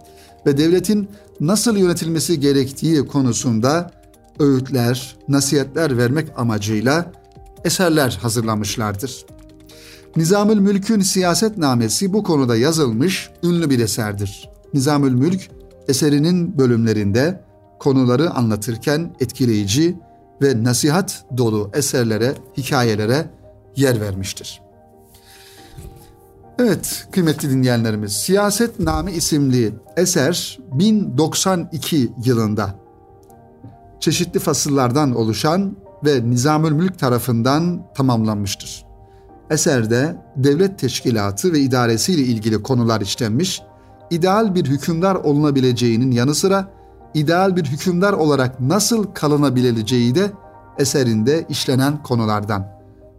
ve 0.46 0.58
devletin 0.58 1.08
nasıl 1.40 1.76
yönetilmesi 1.76 2.40
gerektiği 2.40 3.06
konusunda 3.06 3.90
öğütler, 4.38 5.16
nasihatler 5.28 5.98
vermek 5.98 6.28
amacıyla 6.36 7.12
eserler 7.64 8.18
hazırlamışlardır. 8.22 9.26
Nizamül 10.16 10.58
Mülk'ün 10.58 11.00
siyasetnamesi 11.00 12.12
bu 12.12 12.22
konuda 12.22 12.56
yazılmış 12.56 13.30
ünlü 13.42 13.70
bir 13.70 13.78
eserdir. 13.78 14.50
Nizamül 14.74 15.12
Mülk 15.12 15.50
eserinin 15.88 16.58
bölümlerinde 16.58 17.44
konuları 17.84 18.30
anlatırken 18.30 19.10
etkileyici 19.20 19.96
ve 20.42 20.64
nasihat 20.64 21.24
dolu 21.36 21.70
eserlere, 21.74 22.34
hikayelere 22.56 23.30
yer 23.76 24.00
vermiştir. 24.00 24.60
Evet 26.58 27.06
kıymetli 27.10 27.50
dinleyenlerimiz 27.50 28.12
Siyaset 28.12 28.80
Name 28.80 29.12
isimli 29.12 29.74
eser 29.96 30.58
1092 30.72 32.12
yılında 32.24 32.74
çeşitli 34.00 34.40
fasıllardan 34.40 35.16
oluşan 35.16 35.76
ve 36.04 36.30
Nizamül 36.30 36.72
Mülk 36.72 36.98
tarafından 36.98 37.82
tamamlanmıştır. 37.94 38.86
Eserde 39.50 40.16
devlet 40.36 40.78
teşkilatı 40.78 41.52
ve 41.52 41.60
idaresiyle 41.60 42.22
ilgili 42.22 42.62
konular 42.62 43.00
işlenmiş, 43.00 43.62
ideal 44.10 44.54
bir 44.54 44.66
hükümdar 44.66 45.14
olunabileceğinin 45.14 46.10
yanı 46.10 46.34
sıra 46.34 46.68
ideal 47.14 47.56
bir 47.56 47.64
hükümdar 47.64 48.12
olarak 48.12 48.60
nasıl 48.60 49.04
kalınabileceği 49.04 50.14
de 50.14 50.30
eserinde 50.78 51.46
işlenen 51.48 52.02
konulardan. 52.02 52.68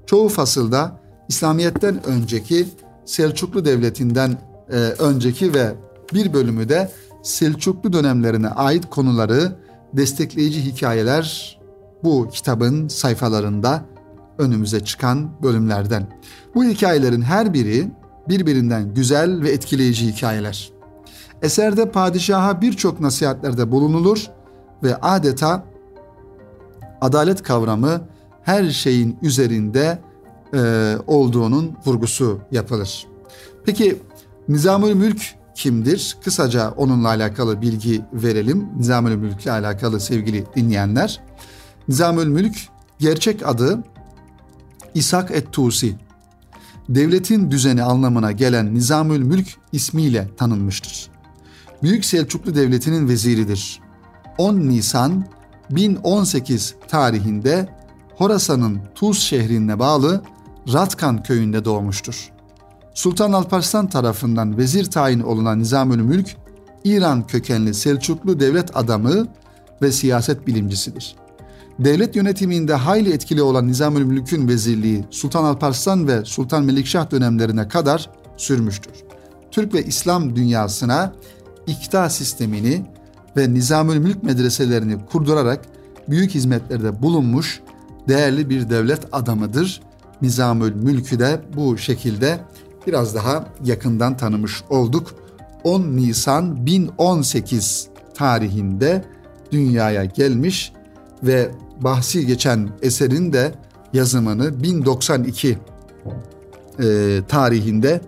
Çoğu 0.05 0.29
fasılda 0.29 0.99
İslamiyet'ten 1.29 2.05
önceki 2.05 2.67
Selçuklu 3.05 3.65
Devleti'nden 3.65 4.37
e, 4.71 4.75
önceki 4.77 5.53
ve 5.53 5.73
bir 6.13 6.33
bölümü 6.33 6.69
de 6.69 6.91
Selçuklu 7.23 7.93
dönemlerine 7.93 8.49
ait 8.49 8.89
konuları 8.89 9.55
destekleyici 9.93 10.65
hikayeler 10.65 11.59
bu 12.03 12.29
kitabın 12.29 12.87
sayfalarında 12.87 13.85
önümüze 14.37 14.79
çıkan 14.79 15.29
bölümlerden. 15.43 16.07
Bu 16.55 16.63
hikayelerin 16.63 17.21
her 17.21 17.53
biri 17.53 17.91
birbirinden 18.29 18.93
güzel 18.93 19.41
ve 19.41 19.49
etkileyici 19.51 20.07
hikayeler. 20.07 20.74
Eserde 21.45 21.91
padişaha 21.91 22.61
birçok 22.61 22.99
nasihatlerde 22.99 23.71
bulunulur 23.71 24.27
ve 24.83 24.95
adeta 24.95 25.65
adalet 27.01 27.43
kavramı 27.43 28.01
her 28.43 28.69
şeyin 28.69 29.17
üzerinde 29.21 29.99
e, 30.53 30.93
olduğunun 31.07 31.77
vurgusu 31.85 32.39
yapılır. 32.51 33.07
Peki 33.65 34.01
Nizamül 34.47 34.93
Mülk 34.93 35.21
kimdir? 35.55 36.17
Kısaca 36.23 36.71
onunla 36.71 37.07
alakalı 37.07 37.61
bilgi 37.61 38.01
verelim. 38.13 38.67
Nizamül 38.77 39.15
Mülk 39.15 39.43
ile 39.43 39.51
alakalı 39.51 39.99
sevgili 39.99 40.45
dinleyenler. 40.55 41.21
Nizamül 41.87 42.27
Mülk 42.27 42.55
gerçek 42.99 43.47
adı 43.47 43.83
İshak 44.93 45.31
et-Tusi. 45.31 45.95
Devletin 46.89 47.51
düzeni 47.51 47.83
anlamına 47.83 48.31
gelen 48.31 48.75
Nizamül 48.75 49.23
Mülk 49.23 49.47
ismiyle 49.71 50.29
tanınmıştır. 50.37 51.14
Büyük 51.85 52.05
Selçuklu 52.05 52.55
Devleti'nin 52.55 53.09
veziridir. 53.09 53.81
10 54.37 54.55
Nisan 54.55 55.25
1018 55.69 56.75
tarihinde 56.87 57.69
Horasan'ın 58.15 58.79
Tuz 58.95 59.19
şehrine 59.19 59.79
bağlı 59.79 60.21
Ratkan 60.73 61.23
köyünde 61.23 61.65
doğmuştur. 61.65 62.31
Sultan 62.93 63.33
Alparslan 63.33 63.89
tarafından 63.89 64.57
vezir 64.57 64.85
tayin 64.85 65.19
olunan 65.19 65.59
Nizamül 65.59 66.01
Mülk, 66.01 66.35
İran 66.83 67.27
kökenli 67.27 67.73
Selçuklu 67.73 68.39
devlet 68.39 68.77
adamı 68.77 69.27
ve 69.81 69.91
siyaset 69.91 70.47
bilimcisidir. 70.47 71.15
Devlet 71.79 72.15
yönetiminde 72.15 72.73
hayli 72.73 73.13
etkili 73.13 73.41
olan 73.41 73.67
Nizamül 73.67 74.03
Mülk'ün 74.03 74.47
vezirliği 74.47 75.05
Sultan 75.11 75.43
Alparslan 75.43 76.07
ve 76.07 76.25
Sultan 76.25 76.63
Melikşah 76.63 77.11
dönemlerine 77.11 77.67
kadar 77.67 78.09
sürmüştür. 78.37 78.93
Türk 79.51 79.73
ve 79.73 79.83
İslam 79.83 80.35
dünyasına 80.35 81.13
ikta 81.67 82.09
sistemini 82.09 82.85
ve 83.37 83.53
Nizamül 83.53 83.97
Mülk 83.97 84.23
medreselerini 84.23 85.05
kurdurarak 85.05 85.65
büyük 86.09 86.31
hizmetlerde 86.31 87.01
bulunmuş 87.01 87.61
değerli 88.07 88.49
bir 88.49 88.69
devlet 88.69 88.99
adamıdır. 89.11 89.81
Nizamül 90.21 90.75
Mülk'ü 90.75 91.19
de 91.19 91.41
bu 91.55 91.77
şekilde 91.77 92.39
biraz 92.87 93.15
daha 93.15 93.45
yakından 93.63 94.17
tanımış 94.17 94.63
olduk. 94.69 95.15
10 95.63 95.81
Nisan 95.81 96.65
1018 96.65 97.87
tarihinde 98.13 99.05
dünyaya 99.51 100.05
gelmiş 100.05 100.73
ve 101.23 101.51
bahsi 101.81 102.25
geçen 102.25 102.69
eserin 102.81 103.33
de 103.33 103.51
yazımını 103.93 104.63
1092 104.63 105.57
e, 106.79 107.21
tarihinde 107.27 108.01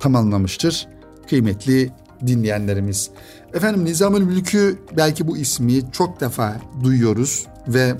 tamamlamıştır. 0.00 0.88
Kıymetli 1.28 1.92
dinleyenlerimiz. 2.26 3.10
Efendim 3.54 3.84
Nizamül 3.84 4.22
Mülk'ü 4.22 4.78
belki 4.96 5.26
bu 5.26 5.36
ismi 5.36 5.92
çok 5.92 6.20
defa 6.20 6.56
duyuyoruz 6.82 7.46
ve 7.68 7.94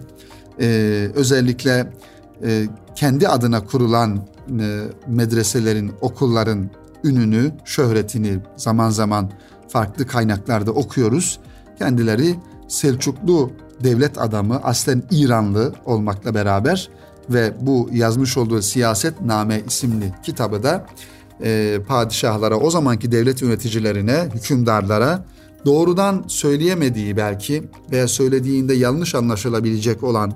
e, 0.60 0.66
özellikle 1.14 1.92
e, 2.44 2.66
kendi 2.94 3.28
adına 3.28 3.64
kurulan 3.64 4.16
e, 4.60 4.80
medreselerin, 5.06 5.92
okulların 6.00 6.70
ününü, 7.04 7.52
şöhretini 7.64 8.38
zaman 8.56 8.90
zaman 8.90 9.30
farklı 9.68 10.06
kaynaklarda 10.06 10.70
okuyoruz. 10.70 11.38
Kendileri 11.78 12.34
Selçuklu 12.68 13.52
devlet 13.84 14.18
adamı, 14.18 14.60
aslen 14.62 15.02
İranlı 15.10 15.72
olmakla 15.84 16.34
beraber 16.34 16.88
ve 17.30 17.52
bu 17.60 17.88
yazmış 17.92 18.36
olduğu 18.36 18.62
Siyaset 18.62 19.20
Name 19.20 19.62
isimli 19.66 20.14
kitabı 20.22 20.62
da 20.62 20.86
e, 21.42 21.78
padişahlara, 21.88 22.56
o 22.58 22.70
zamanki 22.70 23.12
devlet 23.12 23.42
yöneticilerine, 23.42 24.28
hükümdarlara 24.34 25.24
doğrudan 25.66 26.24
söyleyemediği 26.26 27.16
belki 27.16 27.62
veya 27.90 28.08
söylediğinde 28.08 28.74
yanlış 28.74 29.14
anlaşılabilecek 29.14 30.02
olan 30.02 30.34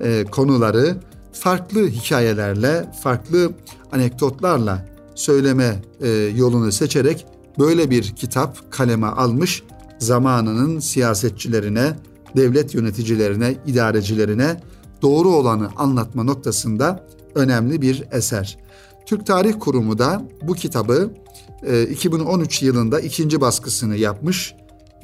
e, 0.00 0.24
konuları 0.24 0.96
farklı 1.32 1.88
hikayelerle, 1.88 2.84
farklı 3.02 3.52
anekdotlarla 3.92 4.86
söyleme 5.14 5.82
e, 6.00 6.08
yolunu 6.10 6.72
seçerek 6.72 7.26
böyle 7.58 7.90
bir 7.90 8.02
kitap 8.02 8.72
kaleme 8.72 9.06
almış 9.06 9.62
zamanının 9.98 10.78
siyasetçilerine, 10.78 11.96
devlet 12.36 12.74
yöneticilerine, 12.74 13.54
idarecilerine 13.66 14.60
doğru 15.02 15.28
olanı 15.28 15.68
anlatma 15.76 16.22
noktasında 16.22 17.06
önemli 17.34 17.82
bir 17.82 18.04
eser. 18.12 18.58
Türk 19.06 19.26
Tarih 19.26 19.54
Kurumu 19.60 19.98
da 19.98 20.22
bu 20.42 20.54
kitabı 20.54 21.10
2013 21.90 22.62
e, 22.62 22.66
yılında 22.66 23.00
ikinci 23.00 23.40
baskısını 23.40 23.96
yapmış 23.96 24.54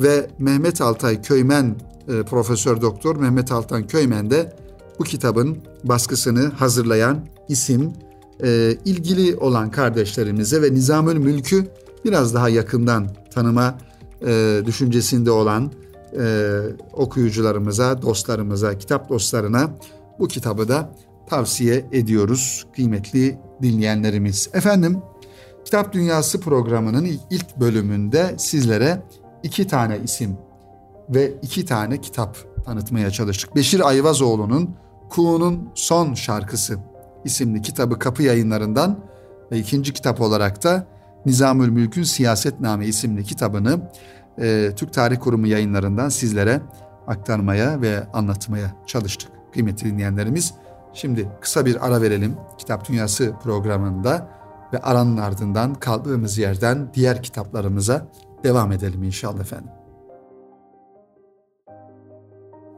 ve 0.00 0.30
Mehmet 0.38 0.80
Altay 0.80 1.22
Köymen 1.22 1.76
e, 2.08 2.22
Profesör 2.22 2.80
Doktor 2.80 3.16
Mehmet 3.16 3.52
Altan 3.52 3.86
Köymen 3.86 4.30
de 4.30 4.56
bu 4.98 5.04
kitabın 5.04 5.58
baskısını 5.84 6.50
hazırlayan 6.50 7.26
isim. 7.48 7.92
E, 8.42 8.76
ilgili 8.84 9.36
olan 9.36 9.70
kardeşlerimize 9.70 10.62
ve 10.62 10.74
Nizamül 10.74 11.16
Mülk'ü 11.16 11.66
biraz 12.04 12.34
daha 12.34 12.48
yakından 12.48 13.08
tanıma 13.34 13.78
düşüncesinde 14.66 15.30
olan 15.30 15.72
okuyucularımıza, 16.92 18.02
dostlarımıza, 18.02 18.78
kitap 18.78 19.08
dostlarına 19.08 19.70
bu 20.18 20.28
kitabı 20.28 20.68
da 20.68 20.94
tavsiye 21.28 21.86
ediyoruz 21.92 22.66
kıymetli 22.76 23.38
dinleyenlerimiz. 23.62 24.50
Efendim 24.54 25.02
Kitap 25.64 25.92
Dünyası 25.92 26.40
programının 26.40 27.08
ilk 27.30 27.56
bölümünde 27.56 28.34
sizlere 28.38 29.02
iki 29.42 29.66
tane 29.66 29.98
isim 30.04 30.36
ve 31.08 31.32
iki 31.42 31.64
tane 31.64 32.00
kitap 32.00 32.36
tanıtmaya 32.64 33.10
çalıştık. 33.10 33.56
Beşir 33.56 33.88
Ayvazoğlu'nun 33.88 34.74
Kuğu'nun 35.10 35.68
Son 35.74 36.14
Şarkısı 36.14 36.78
isimli 37.24 37.62
kitabı 37.62 37.98
kapı 37.98 38.22
yayınlarından 38.22 38.98
ve 39.52 39.58
ikinci 39.58 39.92
kitap 39.92 40.20
olarak 40.20 40.64
da 40.64 40.86
Nizamül 41.26 41.68
Mülk'ün 41.68 42.02
Siyasetname 42.02 42.86
isimli 42.86 43.24
kitabını 43.24 43.80
e, 44.38 44.70
Türk 44.76 44.92
Tarih 44.92 45.18
Kurumu 45.20 45.46
yayınlarından 45.46 46.08
sizlere 46.08 46.60
aktarmaya 47.06 47.80
ve 47.80 48.06
anlatmaya 48.12 48.74
çalıştık. 48.86 49.30
Kıymetli 49.52 49.90
dinleyenlerimiz 49.90 50.54
şimdi 50.94 51.28
kısa 51.40 51.66
bir 51.66 51.86
ara 51.86 52.02
verelim 52.02 52.36
Kitap 52.58 52.88
Dünyası 52.88 53.32
programında 53.42 54.28
ve 54.72 54.78
aranın 54.78 55.16
ardından 55.16 55.74
kaldığımız 55.74 56.38
yerden 56.38 56.90
diğer 56.94 57.22
kitaplarımıza 57.22 58.06
devam 58.44 58.72
edelim 58.72 59.02
inşallah 59.02 59.40
efendim. 59.40 59.70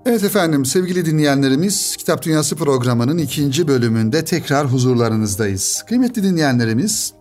Evet 0.06 0.24
efendim 0.24 0.64
sevgili 0.64 1.06
dinleyenlerimiz 1.06 1.96
Kitap 1.96 2.22
Dünyası 2.22 2.56
programının 2.56 3.18
ikinci 3.18 3.68
bölümünde 3.68 4.24
tekrar 4.24 4.72
huzurlarınızdayız. 4.72 5.84
Kıymetli 5.88 6.22
dinleyenlerimiz 6.22 7.14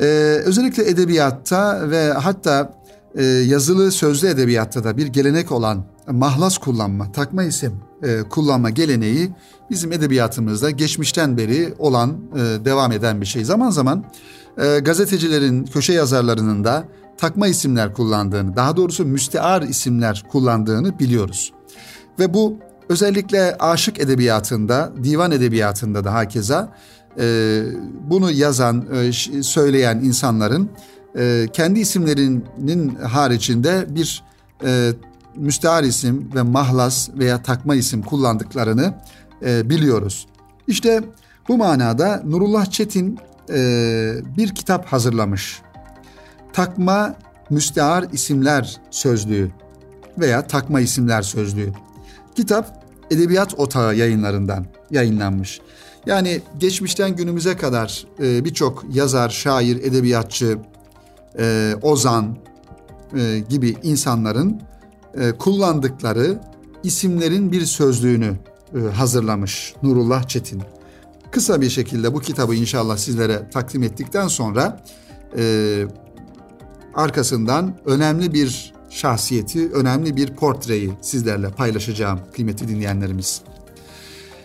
e, 0.00 0.04
özellikle 0.44 0.88
edebiyatta 0.88 1.90
ve 1.90 2.12
hatta 2.12 2.74
e, 3.14 3.24
yazılı 3.24 3.92
sözlü 3.92 4.28
edebiyatta 4.28 4.84
da 4.84 4.96
bir 4.96 5.06
gelenek 5.06 5.52
olan 5.52 5.84
mahlas 6.10 6.58
kullanma, 6.58 7.12
takma 7.12 7.42
isim 7.42 7.91
e, 8.02 8.22
kullanma 8.22 8.70
geleneği 8.70 9.30
bizim 9.70 9.92
edebiyatımızda 9.92 10.70
geçmişten 10.70 11.36
beri 11.36 11.74
olan, 11.78 12.16
e, 12.34 12.64
devam 12.64 12.92
eden 12.92 13.20
bir 13.20 13.26
şey. 13.26 13.44
Zaman 13.44 13.70
zaman 13.70 14.04
e, 14.58 14.78
gazetecilerin, 14.78 15.64
köşe 15.64 15.92
yazarlarının 15.92 16.64
da 16.64 16.84
takma 17.18 17.48
isimler 17.48 17.94
kullandığını, 17.94 18.56
daha 18.56 18.76
doğrusu 18.76 19.04
müstear 19.04 19.62
isimler 19.62 20.24
kullandığını 20.28 20.98
biliyoruz. 20.98 21.52
Ve 22.18 22.34
bu 22.34 22.58
özellikle 22.88 23.56
aşık 23.58 24.00
edebiyatında, 24.00 24.92
divan 25.04 25.30
edebiyatında 25.30 26.04
da 26.04 26.14
hakeza 26.14 26.72
bunu 28.10 28.30
yazan, 28.30 28.86
söyleyen 29.42 29.98
insanların 29.98 30.70
kendi 31.52 31.80
isimlerinin 31.80 32.94
haricinde 32.94 33.86
bir 33.88 34.22
müstehar 35.36 35.82
isim 35.82 36.30
ve 36.34 36.42
mahlas 36.42 37.10
veya 37.14 37.42
takma 37.42 37.74
isim 37.74 38.02
kullandıklarını 38.02 38.94
e, 39.44 39.70
biliyoruz. 39.70 40.26
İşte 40.66 41.04
bu 41.48 41.56
manada 41.56 42.22
Nurullah 42.24 42.66
Çetin 42.66 43.18
e, 43.50 44.14
bir 44.36 44.54
kitap 44.54 44.86
hazırlamış. 44.86 45.62
Takma 46.52 47.14
müstehar 47.50 48.04
isimler 48.12 48.80
sözlüğü 48.90 49.50
veya 50.18 50.46
takma 50.46 50.80
isimler 50.80 51.22
sözlüğü. 51.22 51.72
Kitap 52.36 52.82
Edebiyat 53.10 53.54
Otağı 53.54 53.94
yayınlarından 53.96 54.66
yayınlanmış. 54.90 55.60
Yani 56.06 56.40
geçmişten 56.58 57.16
günümüze 57.16 57.56
kadar 57.56 58.06
e, 58.22 58.44
birçok 58.44 58.84
yazar, 58.92 59.30
şair, 59.30 59.76
edebiyatçı, 59.76 60.58
e, 61.38 61.74
ozan 61.82 62.36
e, 63.16 63.38
gibi 63.48 63.76
insanların 63.82 64.62
e, 65.14 65.32
kullandıkları 65.32 66.40
isimlerin 66.82 67.52
bir 67.52 67.66
sözlüğünü 67.66 68.34
e, 68.74 68.78
hazırlamış 68.78 69.74
Nurullah 69.82 70.22
Çetin. 70.28 70.62
Kısa 71.30 71.60
bir 71.60 71.70
şekilde 71.70 72.14
bu 72.14 72.20
kitabı 72.20 72.54
inşallah 72.54 72.96
sizlere 72.96 73.50
takdim 73.50 73.82
ettikten 73.82 74.28
sonra 74.28 74.84
e, 75.38 75.84
arkasından 76.94 77.74
önemli 77.84 78.32
bir 78.32 78.72
şahsiyeti, 78.90 79.72
önemli 79.72 80.16
bir 80.16 80.34
portreyi 80.36 80.92
sizlerle 81.00 81.48
paylaşacağım 81.48 82.20
kıymetli 82.32 82.68
dinleyenlerimiz. 82.68 83.42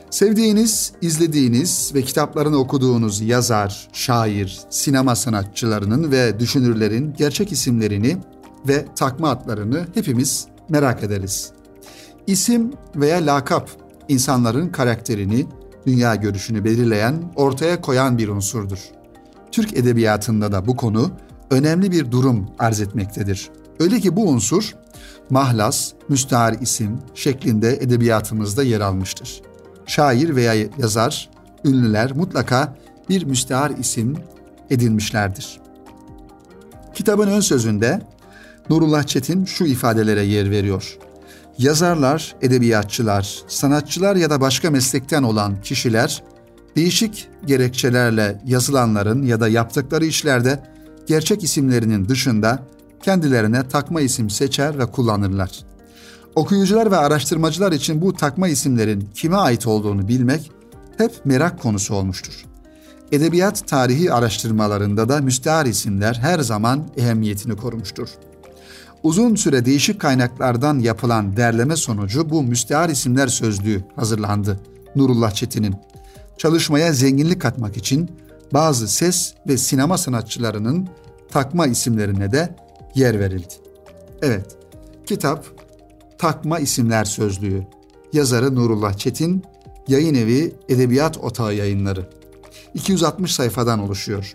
Sevdiğiniz, 0.09 0.93
izlediğiniz 1.01 1.91
ve 1.95 2.01
kitaplarını 2.01 2.57
okuduğunuz 2.57 3.21
yazar, 3.21 3.87
şair, 3.93 4.59
sinema 4.69 5.15
sanatçılarının 5.15 6.11
ve 6.11 6.39
düşünürlerin 6.39 7.13
gerçek 7.17 7.51
isimlerini 7.51 8.17
ve 8.67 8.85
takma 8.95 9.29
adlarını 9.29 9.87
hepimiz 9.93 10.47
merak 10.69 11.03
ederiz. 11.03 11.51
İsim 12.27 12.73
veya 12.95 13.17
lakap 13.17 13.69
insanların 14.07 14.69
karakterini, 14.69 15.45
dünya 15.85 16.15
görüşünü 16.15 16.63
belirleyen, 16.63 17.23
ortaya 17.35 17.81
koyan 17.81 18.17
bir 18.17 18.27
unsurdur. 18.27 18.79
Türk 19.51 19.77
edebiyatında 19.77 20.51
da 20.51 20.67
bu 20.67 20.75
konu 20.75 21.11
önemli 21.49 21.91
bir 21.91 22.11
durum 22.11 22.49
arz 22.59 22.81
etmektedir. 22.81 23.49
Öyle 23.79 23.99
ki 23.99 24.15
bu 24.15 24.29
unsur 24.29 24.75
mahlas, 25.29 25.91
müstahar 26.09 26.53
isim 26.61 26.99
şeklinde 27.15 27.73
edebiyatımızda 27.73 28.63
yer 28.63 28.81
almıştır. 28.81 29.41
Şair 29.85 30.35
veya 30.35 30.53
yazar, 30.77 31.29
ünlüler 31.65 32.11
mutlaka 32.15 32.75
bir 33.09 33.23
müstahar 33.23 33.69
isim 33.69 34.17
edinmişlerdir. 34.69 35.59
Kitabın 36.93 37.27
ön 37.27 37.39
sözünde 37.39 38.01
Nurullah 38.69 39.03
Çetin 39.03 39.45
şu 39.45 39.65
ifadelere 39.65 40.23
yer 40.23 40.51
veriyor. 40.51 40.97
Yazarlar, 41.57 42.35
edebiyatçılar, 42.41 43.41
sanatçılar 43.47 44.15
ya 44.15 44.29
da 44.29 44.41
başka 44.41 44.71
meslekten 44.71 45.23
olan 45.23 45.61
kişiler 45.61 46.23
değişik 46.75 47.27
gerekçelerle 47.45 48.41
yazılanların 48.45 49.23
ya 49.23 49.39
da 49.39 49.47
yaptıkları 49.47 50.05
işlerde 50.05 50.63
gerçek 51.07 51.43
isimlerinin 51.43 52.09
dışında 52.09 52.59
kendilerine 53.03 53.67
takma 53.67 54.01
isim 54.01 54.29
seçer 54.29 54.79
ve 54.79 54.85
kullanırlar. 54.85 55.51
Okuyucular 56.35 56.91
ve 56.91 56.97
araştırmacılar 56.97 57.71
için 57.71 58.01
bu 58.01 58.13
takma 58.13 58.47
isimlerin 58.47 59.09
kime 59.13 59.35
ait 59.35 59.67
olduğunu 59.67 60.07
bilmek 60.07 60.51
hep 60.97 61.25
merak 61.25 61.61
konusu 61.61 61.95
olmuştur. 61.95 62.45
Edebiyat 63.11 63.67
tarihi 63.67 64.13
araştırmalarında 64.13 65.09
da 65.09 65.21
müstehar 65.21 65.65
isimler 65.65 66.15
her 66.15 66.39
zaman 66.39 66.87
ehemmiyetini 66.97 67.55
korumuştur. 67.55 68.09
Uzun 69.07 69.35
süre 69.35 69.65
değişik 69.65 70.01
kaynaklardan 70.01 70.79
yapılan 70.79 71.37
derleme 71.37 71.75
sonucu 71.75 72.29
bu 72.29 72.43
müstehar 72.43 72.89
isimler 72.89 73.27
sözlüğü 73.27 73.83
hazırlandı 73.95 74.59
Nurullah 74.95 75.31
Çetin'in. 75.31 75.75
Çalışmaya 76.37 76.93
zenginlik 76.93 77.41
katmak 77.41 77.77
için 77.77 78.11
bazı 78.53 78.87
ses 78.87 79.33
ve 79.47 79.57
sinema 79.57 79.97
sanatçılarının 79.97 80.87
takma 81.31 81.67
isimlerine 81.67 82.31
de 82.31 82.55
yer 82.95 83.19
verildi. 83.19 83.53
Evet, 84.21 84.57
kitap 85.05 85.45
Takma 86.17 86.59
İsimler 86.59 87.05
Sözlüğü. 87.05 87.63
Yazarı 88.13 88.55
Nurullah 88.55 88.93
Çetin, 88.93 89.43
yayın 89.87 90.15
evi 90.15 90.55
Edebiyat 90.69 91.17
Otağı 91.17 91.55
Yayınları. 91.55 92.09
260 92.73 93.35
sayfadan 93.35 93.79
oluşuyor. 93.79 94.33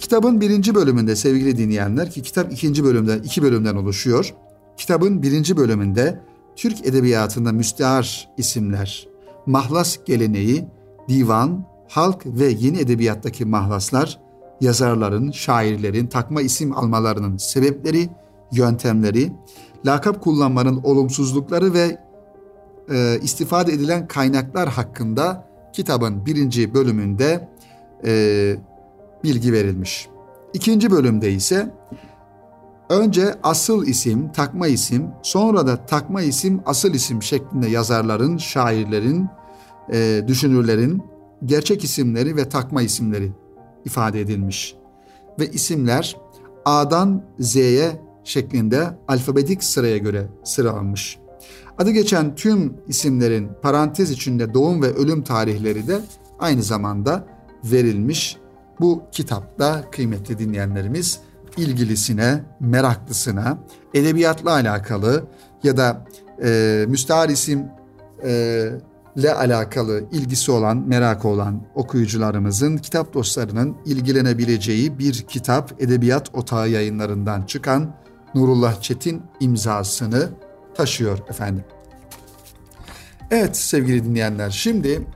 Kitabın 0.00 0.40
birinci 0.40 0.74
bölümünde 0.74 1.16
sevgili 1.16 1.58
dinleyenler 1.58 2.10
ki 2.10 2.22
kitap 2.22 2.52
ikinci 2.52 2.84
bölümden 2.84 3.18
iki 3.18 3.42
bölümden 3.42 3.76
oluşuyor. 3.76 4.34
Kitabın 4.76 5.22
birinci 5.22 5.56
bölümünde 5.56 6.20
Türk 6.56 6.86
edebiyatında 6.86 7.52
müstehar 7.52 8.28
isimler, 8.36 9.08
mahlas 9.46 9.98
geleneği, 10.04 10.64
divan, 11.08 11.64
halk 11.88 12.26
ve 12.26 12.46
yeni 12.46 12.78
edebiyattaki 12.78 13.44
mahlaslar, 13.44 14.20
yazarların, 14.60 15.30
şairlerin 15.30 16.06
takma 16.06 16.42
isim 16.42 16.78
almalarının 16.78 17.36
sebepleri, 17.36 18.08
yöntemleri, 18.52 19.32
lakap 19.86 20.20
kullanmanın 20.22 20.80
olumsuzlukları 20.82 21.74
ve 21.74 21.98
e, 22.90 23.18
istifade 23.22 23.72
edilen 23.72 24.06
kaynaklar 24.08 24.68
hakkında 24.68 25.48
kitabın 25.72 26.26
birinci 26.26 26.74
bölümünde 26.74 27.48
e, 28.04 28.56
bilgi 29.24 29.52
verilmiş. 29.52 30.08
İkinci 30.54 30.90
bölümde 30.90 31.32
ise 31.32 31.74
önce 32.88 33.34
asıl 33.42 33.86
isim, 33.86 34.32
takma 34.32 34.66
isim, 34.66 35.06
sonra 35.22 35.66
da 35.66 35.86
takma 35.86 36.22
isim, 36.22 36.60
asıl 36.66 36.94
isim 36.94 37.22
şeklinde 37.22 37.68
yazarların, 37.68 38.36
şairlerin, 38.36 39.28
e, 39.92 40.24
düşünürlerin 40.26 41.02
gerçek 41.44 41.84
isimleri 41.84 42.36
ve 42.36 42.48
takma 42.48 42.82
isimleri 42.82 43.32
ifade 43.84 44.20
edilmiş. 44.20 44.74
Ve 45.38 45.50
isimler 45.50 46.16
A'dan 46.64 47.22
Z'ye 47.38 48.00
şeklinde 48.24 48.98
alfabetik 49.08 49.64
sıraya 49.64 49.98
göre 49.98 50.26
sıralanmış. 50.44 51.18
Adı 51.78 51.90
geçen 51.90 52.34
tüm 52.34 52.74
isimlerin 52.88 53.48
parantez 53.62 54.10
içinde 54.10 54.54
doğum 54.54 54.82
ve 54.82 54.94
ölüm 54.94 55.22
tarihleri 55.22 55.88
de 55.88 56.00
aynı 56.38 56.62
zamanda 56.62 57.26
verilmiş. 57.64 58.36
Bu 58.80 59.02
kitapta 59.12 59.90
kıymetli 59.90 60.38
dinleyenlerimiz 60.38 61.20
ilgilisine, 61.56 62.44
meraklısına, 62.60 63.58
edebiyatla 63.94 64.50
alakalı 64.50 65.24
ya 65.62 65.76
da 65.76 66.04
e, 66.44 66.84
müstahar 66.88 67.28
isim 67.28 67.64
e, 68.24 68.70
alakalı 69.36 70.04
ilgisi 70.12 70.50
olan, 70.50 70.76
merakı 70.76 71.28
olan 71.28 71.62
okuyucularımızın, 71.74 72.76
kitap 72.76 73.14
dostlarının 73.14 73.76
ilgilenebileceği 73.84 74.98
bir 74.98 75.14
kitap 75.14 75.82
Edebiyat 75.82 76.34
Otağı 76.34 76.68
yayınlarından 76.68 77.42
çıkan 77.42 77.94
Nurullah 78.34 78.82
Çetin 78.82 79.22
imzasını 79.40 80.28
taşıyor 80.74 81.18
efendim. 81.28 81.64
Evet 83.30 83.56
sevgili 83.56 84.04
dinleyenler 84.04 84.50
şimdi 84.50 85.06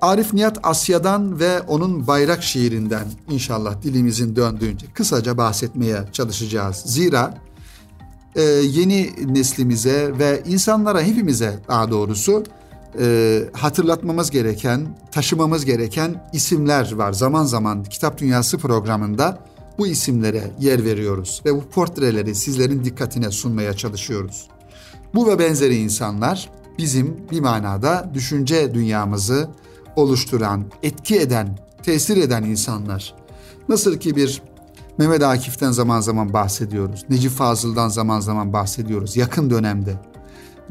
Arif 0.00 0.34
Nihat 0.34 0.58
Asya'dan 0.62 1.40
ve 1.40 1.60
onun 1.60 2.06
bayrak 2.06 2.42
şiirinden 2.42 3.06
inşallah 3.30 3.82
dilimizin 3.82 4.36
döndüğünce 4.36 4.86
kısaca 4.94 5.36
bahsetmeye 5.36 6.04
çalışacağız. 6.12 6.76
Zira 6.76 7.34
e, 8.36 8.42
yeni 8.42 9.10
neslimize 9.26 10.18
ve 10.18 10.42
insanlara 10.46 11.02
hepimize 11.02 11.58
daha 11.68 11.90
doğrusu 11.90 12.44
e, 13.00 13.42
hatırlatmamız 13.52 14.30
gereken, 14.30 14.98
taşımamız 15.12 15.64
gereken 15.64 16.28
isimler 16.32 16.92
var. 16.94 17.12
Zaman 17.12 17.44
zaman 17.44 17.84
Kitap 17.84 18.18
Dünyası 18.18 18.58
programında 18.58 19.38
bu 19.78 19.86
isimlere 19.86 20.50
yer 20.60 20.84
veriyoruz 20.84 21.42
ve 21.46 21.54
bu 21.54 21.60
portreleri 21.60 22.34
sizlerin 22.34 22.84
dikkatine 22.84 23.30
sunmaya 23.30 23.74
çalışıyoruz. 23.74 24.48
Bu 25.14 25.28
ve 25.28 25.38
benzeri 25.38 25.76
insanlar 25.76 26.50
bizim 26.78 27.16
bir 27.30 27.40
manada 27.40 28.10
düşünce 28.14 28.74
dünyamızı 28.74 29.48
oluşturan, 29.96 30.64
etki 30.82 31.20
eden, 31.20 31.58
tesir 31.82 32.16
eden 32.16 32.42
insanlar. 32.42 33.14
Nasıl 33.68 33.98
ki 33.98 34.16
bir 34.16 34.42
Mehmet 34.98 35.22
Akif'ten 35.22 35.70
zaman 35.70 36.00
zaman 36.00 36.32
bahsediyoruz. 36.32 37.04
Necip 37.10 37.30
Fazıl'dan 37.30 37.88
zaman 37.88 38.20
zaman 38.20 38.52
bahsediyoruz 38.52 39.16
yakın 39.16 39.50
dönemde. 39.50 39.94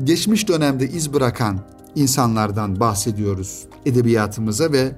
Geçmiş 0.03 0.47
dönemde 0.47 0.89
iz 0.89 1.13
bırakan 1.13 1.59
insanlardan 1.95 2.79
bahsediyoruz 2.79 3.65
edebiyatımıza 3.85 4.71
ve 4.71 4.91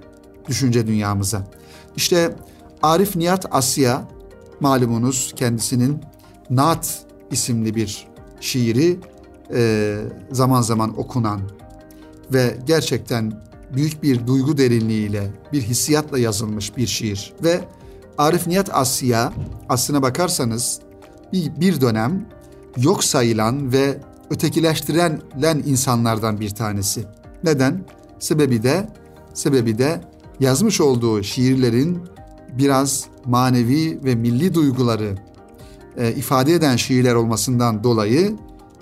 düşünce 0.47 0.87
dünyamıza. 0.87 1.47
İşte 1.95 2.35
Arif 2.83 3.15
Nihat 3.15 3.45
Asya 3.51 4.07
malumunuz 4.59 5.33
kendisinin 5.35 6.01
Naat 6.49 7.05
isimli 7.31 7.75
bir 7.75 8.07
şiiri 8.41 8.99
zaman 10.31 10.61
zaman 10.61 10.99
okunan 10.99 11.41
ve 12.33 12.57
gerçekten 12.65 13.33
büyük 13.75 14.03
bir 14.03 14.27
duygu 14.27 14.57
derinliğiyle, 14.57 15.31
bir 15.53 15.61
hissiyatla 15.61 16.19
yazılmış 16.19 16.77
bir 16.77 16.87
şiir. 16.87 17.33
Ve 17.43 17.61
Arif 18.17 18.47
Nihat 18.47 18.69
Asya 18.73 19.33
aslına 19.69 20.01
bakarsanız 20.01 20.79
bir, 21.33 21.51
bir 21.61 21.81
dönem 21.81 22.25
yok 22.77 23.03
sayılan 23.03 23.71
ve 23.71 23.97
ötekileştirilen 24.29 25.63
insanlardan 25.65 26.39
bir 26.39 26.49
tanesi. 26.49 27.05
Neden? 27.43 27.85
Sebebi 28.19 28.63
de 28.63 28.89
sebebi 29.33 29.77
de 29.77 30.01
yazmış 30.39 30.81
olduğu 30.81 31.23
şiirlerin 31.23 31.99
biraz 32.57 33.05
manevi 33.25 33.99
ve 34.03 34.15
milli 34.15 34.53
duyguları 34.53 35.15
e, 35.97 36.13
ifade 36.13 36.53
eden 36.53 36.75
şiirler 36.75 37.15
olmasından 37.15 37.83
dolayı 37.83 38.35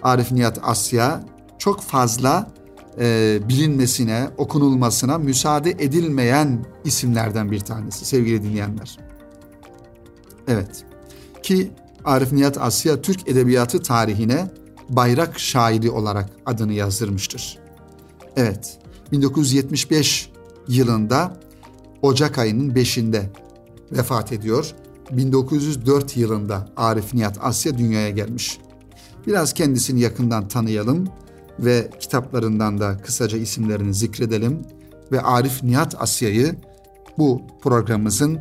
Arif 0.03 0.31
Nihat 0.31 0.59
Asya 0.63 1.23
çok 1.57 1.81
fazla 1.81 2.51
e, 2.99 3.39
bilinmesine, 3.49 4.29
okunulmasına 4.37 5.17
müsaade 5.17 5.71
edilmeyen 5.71 6.65
isimlerden 6.85 7.51
bir 7.51 7.59
tanesi 7.59 8.05
sevgili 8.05 8.43
dinleyenler. 8.43 8.97
Evet 10.47 10.85
ki 11.43 11.71
Arif 12.05 12.31
Nihat 12.31 12.57
Asya 12.57 13.01
Türk 13.01 13.27
Edebiyatı 13.27 13.81
tarihine 13.81 14.51
bayrak 14.89 15.39
şairi 15.39 15.91
olarak 15.91 16.29
adını 16.45 16.73
yazdırmıştır. 16.73 17.59
Evet 18.35 18.77
1975 19.11 20.31
yılında 20.67 21.39
Ocak 22.01 22.37
ayının 22.37 22.69
5'inde 22.73 23.21
vefat 23.91 24.31
ediyor. 24.31 24.73
1904 25.11 26.17
yılında 26.17 26.69
Arif 26.77 27.13
Nihat 27.13 27.37
Asya 27.41 27.77
dünyaya 27.77 28.09
gelmiş. 28.09 28.59
Biraz 29.27 29.53
kendisini 29.53 30.01
yakından 30.01 30.47
tanıyalım 30.47 31.07
ve 31.65 31.89
kitaplarından 31.99 32.79
da 32.79 32.97
kısaca 32.97 33.37
isimlerini 33.37 33.93
zikredelim 33.93 34.61
ve 35.11 35.21
Arif 35.21 35.63
Nihat 35.63 35.95
Asya'yı 36.01 36.55
bu 37.17 37.41
programımızın 37.61 38.39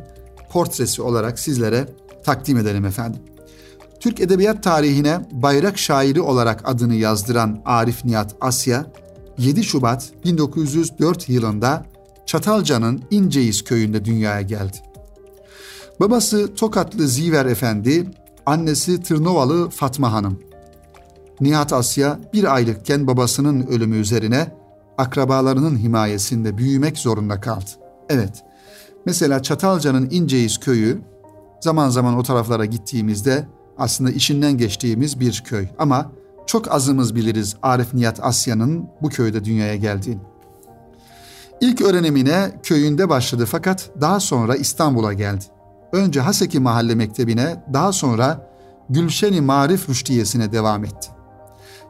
portresi 0.51 1.01
olarak 1.01 1.39
sizlere 1.39 1.87
takdim 2.23 2.57
edelim 2.57 2.85
efendim. 2.85 3.21
Türk 3.99 4.19
Edebiyat 4.19 4.63
tarihine 4.63 5.19
bayrak 5.31 5.77
şairi 5.77 6.21
olarak 6.21 6.69
adını 6.69 6.95
yazdıran 6.95 7.61
Arif 7.65 8.05
Nihat 8.05 8.35
Asya, 8.41 8.85
7 9.37 9.63
Şubat 9.63 10.11
1904 10.25 11.29
yılında 11.29 11.85
Çatalca'nın 12.25 13.03
İnceyiz 13.11 13.63
köyünde 13.63 14.05
dünyaya 14.05 14.41
geldi. 14.41 14.77
Babası 15.99 16.55
Tokatlı 16.55 17.07
Ziver 17.07 17.45
Efendi, 17.45 18.11
annesi 18.45 19.01
Tırnovalı 19.01 19.69
Fatma 19.69 20.13
Hanım. 20.13 20.48
Nihat 21.41 21.73
Asya 21.73 22.19
bir 22.33 22.53
aylıkken 22.53 23.07
babasının 23.07 23.67
ölümü 23.67 23.95
üzerine 23.95 24.47
akrabalarının 24.97 25.77
himayesinde 25.77 26.57
büyümek 26.57 26.97
zorunda 26.97 27.41
kaldı. 27.41 27.69
Evet, 28.09 28.43
mesela 29.05 29.43
Çatalca'nın 29.43 30.09
İnceyiz 30.11 30.57
köyü 30.57 31.01
zaman 31.59 31.89
zaman 31.89 32.17
o 32.17 32.23
taraflara 32.23 32.65
gittiğimizde 32.65 33.47
aslında 33.77 34.11
içinden 34.11 34.57
geçtiğimiz 34.57 35.19
bir 35.19 35.43
köy. 35.45 35.67
Ama 35.79 36.11
çok 36.47 36.71
azımız 36.71 37.15
biliriz 37.15 37.55
Arif 37.61 37.93
Nihat 37.93 38.19
Asya'nın 38.23 38.89
bu 39.01 39.09
köyde 39.09 39.45
dünyaya 39.45 39.75
geldiğini. 39.75 40.21
İlk 41.61 41.81
öğrenimine 41.81 42.51
köyünde 42.63 43.09
başladı 43.09 43.45
fakat 43.51 43.89
daha 44.01 44.19
sonra 44.19 44.55
İstanbul'a 44.55 45.13
geldi. 45.13 45.45
Önce 45.93 46.21
Haseki 46.21 46.59
Mahalle 46.59 46.95
Mektebi'ne 46.95 47.63
daha 47.73 47.91
sonra 47.91 48.49
Gülşen-i 48.89 49.41
Marif 49.41 49.89
Rüştiyesi'ne 49.89 50.51
devam 50.51 50.83
etti 50.83 51.18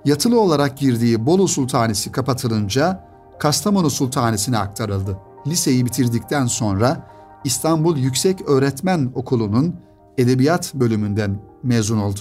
yatılı 0.06 0.40
olarak 0.42 0.78
girdiği 0.78 1.26
Bolu 1.26 1.48
Sultanesi 1.48 2.12
kapatılınca 2.12 3.10
Kastamonu 3.40 3.90
Sultanesi'ne 3.90 4.58
aktarıldı. 4.58 5.18
Liseyi 5.48 5.86
bitirdikten 5.86 6.46
sonra 6.46 7.08
İstanbul 7.44 7.98
Yüksek 7.98 8.50
Öğretmen 8.50 9.12
Okulu'nun 9.16 9.76
edebiyat 10.18 10.74
bölümünden 10.74 11.40
mezun 11.64 11.98
oldu. 11.98 12.20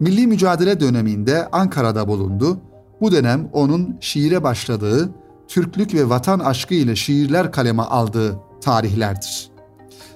Milli 0.00 0.26
mücadele 0.26 0.80
döneminde 0.80 1.48
Ankara'da 1.52 2.08
bulundu. 2.08 2.58
Bu 3.00 3.12
dönem 3.12 3.48
onun 3.52 3.96
şiire 4.00 4.42
başladığı, 4.42 5.10
Türklük 5.48 5.94
ve 5.94 6.08
vatan 6.08 6.38
aşkı 6.38 6.74
ile 6.74 6.96
şiirler 6.96 7.52
kaleme 7.52 7.82
aldığı 7.82 8.40
tarihlerdir. 8.60 9.50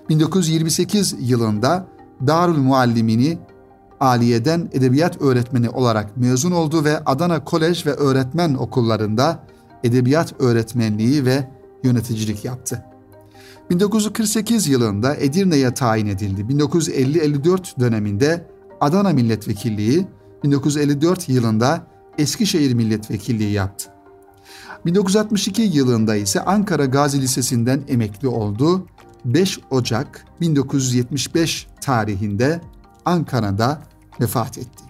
1928 0.08 1.14
yılında 1.20 1.86
Darül 2.26 2.58
Muallimini 2.58 3.38
Aliye'den 4.00 4.68
edebiyat 4.72 5.22
öğretmeni 5.22 5.70
olarak 5.70 6.16
mezun 6.16 6.50
oldu 6.50 6.84
ve 6.84 6.98
Adana 6.98 7.44
Kolej 7.44 7.86
ve 7.86 7.92
Öğretmen 7.92 8.54
Okullarında 8.54 9.44
edebiyat 9.84 10.40
öğretmenliği 10.40 11.24
ve 11.24 11.48
yöneticilik 11.84 12.44
yaptı. 12.44 12.84
1948 13.70 14.68
yılında 14.68 15.16
Edirne'ye 15.16 15.74
tayin 15.74 16.06
edildi. 16.06 16.40
1950-54 16.40 17.80
döneminde 17.80 18.46
Adana 18.80 19.10
Milletvekilliği, 19.10 20.06
1954 20.44 21.28
yılında 21.28 21.86
Eskişehir 22.18 22.74
Milletvekilliği 22.74 23.52
yaptı. 23.52 23.90
1962 24.86 25.62
yılında 25.62 26.16
ise 26.16 26.40
Ankara 26.40 26.84
Gazi 26.84 27.20
Lisesi'nden 27.20 27.82
emekli 27.88 28.28
oldu. 28.28 28.86
5 29.24 29.58
Ocak 29.70 30.24
1975 30.40 31.66
tarihinde 31.80 32.60
Ankara'da 33.08 33.82
vefat 34.20 34.58
etti. 34.58 34.84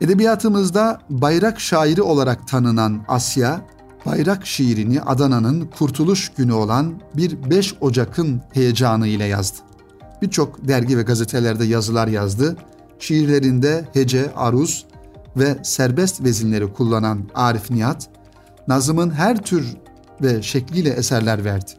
Edebiyatımızda 0.00 1.00
bayrak 1.10 1.60
şairi 1.60 2.02
olarak 2.02 2.48
tanınan 2.48 3.04
Asya, 3.08 3.60
bayrak 4.06 4.46
şiirini 4.46 5.02
Adana'nın 5.02 5.70
kurtuluş 5.78 6.32
günü 6.36 6.52
olan 6.52 7.00
bir 7.16 7.50
5 7.50 7.74
Ocak'ın 7.80 8.42
heyecanı 8.52 9.06
ile 9.06 9.24
yazdı. 9.24 9.58
Birçok 10.22 10.68
dergi 10.68 10.98
ve 10.98 11.02
gazetelerde 11.02 11.64
yazılar 11.64 12.08
yazdı. 12.08 12.56
Şiirlerinde 12.98 13.88
hece, 13.92 14.34
aruz 14.34 14.86
ve 15.36 15.58
serbest 15.62 16.24
vezinleri 16.24 16.72
kullanan 16.72 17.28
Arif 17.34 17.70
Nihat, 17.70 18.08
Nazım'ın 18.68 19.10
her 19.10 19.42
tür 19.42 19.76
ve 20.22 20.42
şekliyle 20.42 20.90
eserler 20.90 21.44
verdi. 21.44 21.70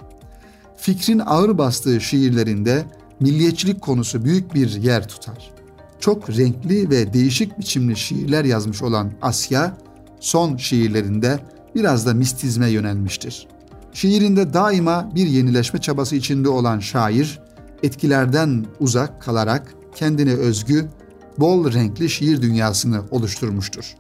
Fikrin 0.78 1.20
ağır 1.26 1.58
bastığı 1.58 2.02
şiirlerinde 2.02 2.86
milliyetçilik 3.22 3.82
konusu 3.82 4.26
büyük 4.26 4.54
bir 4.54 4.70
yer 4.70 5.08
tutar. 5.08 5.52
Çok 6.00 6.30
renkli 6.30 6.90
ve 6.90 7.14
değişik 7.14 7.60
biçimli 7.60 7.98
şiirler 7.98 8.46
yazmış 8.46 8.82
olan 8.82 9.12
Asya, 9.22 9.78
son 10.20 10.58
şiirlerinde 10.58 11.40
biraz 11.76 12.06
da 12.06 12.14
mistizme 12.14 12.70
yönelmiştir. 12.70 13.48
Şiirinde 13.94 14.54
daima 14.54 15.12
bir 15.16 15.28
yenileşme 15.28 15.82
çabası 15.82 16.16
içinde 16.16 16.50
olan 16.50 16.80
şair, 16.80 17.40
etkilerden 17.84 18.66
uzak 18.80 19.22
kalarak 19.22 19.74
kendine 19.96 20.34
özgü, 20.34 20.90
bol 21.38 21.74
renkli 21.74 22.10
şiir 22.10 22.42
dünyasını 22.42 23.02
oluşturmuştur. 23.12 23.96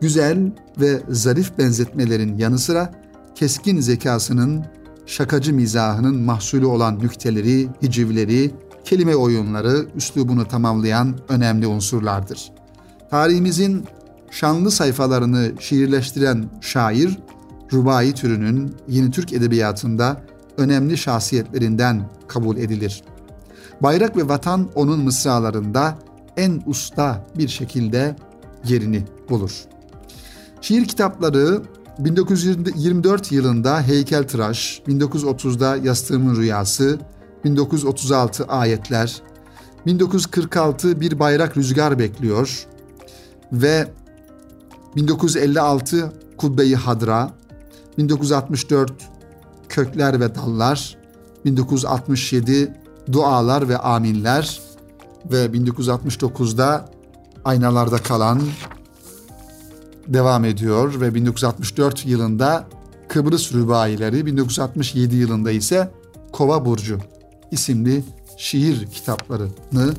güzel 0.00 0.52
ve 0.80 1.02
zarif 1.08 1.58
benzetmelerin 1.58 2.38
yanı 2.38 2.58
sıra 2.58 2.94
keskin 3.34 3.80
zekasının, 3.80 4.64
şakacı 5.08 5.54
mizahının 5.54 6.22
mahsulü 6.22 6.66
olan 6.66 6.98
nükteleri, 6.98 7.68
hicivleri, 7.82 8.50
kelime 8.84 9.16
oyunları 9.16 9.86
üslubunu 9.96 10.48
tamamlayan 10.48 11.18
önemli 11.28 11.66
unsurlardır. 11.66 12.52
Tarihimizin 13.10 13.84
şanlı 14.30 14.70
sayfalarını 14.70 15.52
şiirleştiren 15.60 16.44
şair, 16.60 17.18
rubai 17.72 18.12
türünün 18.12 18.74
yeni 18.88 19.10
Türk 19.10 19.32
edebiyatında 19.32 20.22
önemli 20.56 20.96
şahsiyetlerinden 20.98 22.10
kabul 22.28 22.56
edilir. 22.56 23.02
Bayrak 23.80 24.16
ve 24.16 24.28
vatan 24.28 24.68
onun 24.74 25.00
mısralarında 25.00 25.98
en 26.36 26.62
usta 26.66 27.26
bir 27.38 27.48
şekilde 27.48 28.16
yerini 28.64 29.04
bulur. 29.30 29.64
Şiir 30.60 30.84
kitapları 30.84 31.62
1924 31.98 33.32
yılında 33.32 33.82
Heykeltıraş, 33.82 34.82
1930'da 34.88 35.76
Yastığımın 35.76 36.36
Rüyası, 36.36 36.98
1936 37.44 38.44
Ayetler, 38.44 39.22
1946 39.86 41.00
Bir 41.00 41.18
Bayrak 41.18 41.56
Rüzgar 41.56 41.98
Bekliyor 41.98 42.66
ve 43.52 43.88
1956 44.96 46.12
Kubbe-i 46.36 46.76
Hadra, 46.76 47.30
1964 47.98 48.92
Kökler 49.68 50.20
ve 50.20 50.34
Dallar, 50.34 50.96
1967 51.44 52.74
Dualar 53.12 53.68
ve 53.68 53.78
Aminler 53.78 54.60
ve 55.24 55.46
1969'da 55.46 56.88
Aynalarda 57.44 57.98
Kalan 57.98 58.40
devam 60.08 60.44
ediyor 60.44 61.00
ve 61.00 61.14
1964 61.14 62.06
yılında 62.06 62.66
Kıbrıs 63.08 63.52
Rübaileri, 63.52 64.26
1967 64.26 65.16
yılında 65.16 65.50
ise 65.50 65.90
Kova 66.32 66.64
Burcu 66.64 66.98
isimli 67.50 68.04
şiir 68.36 68.86
kitaplarını 68.86 69.94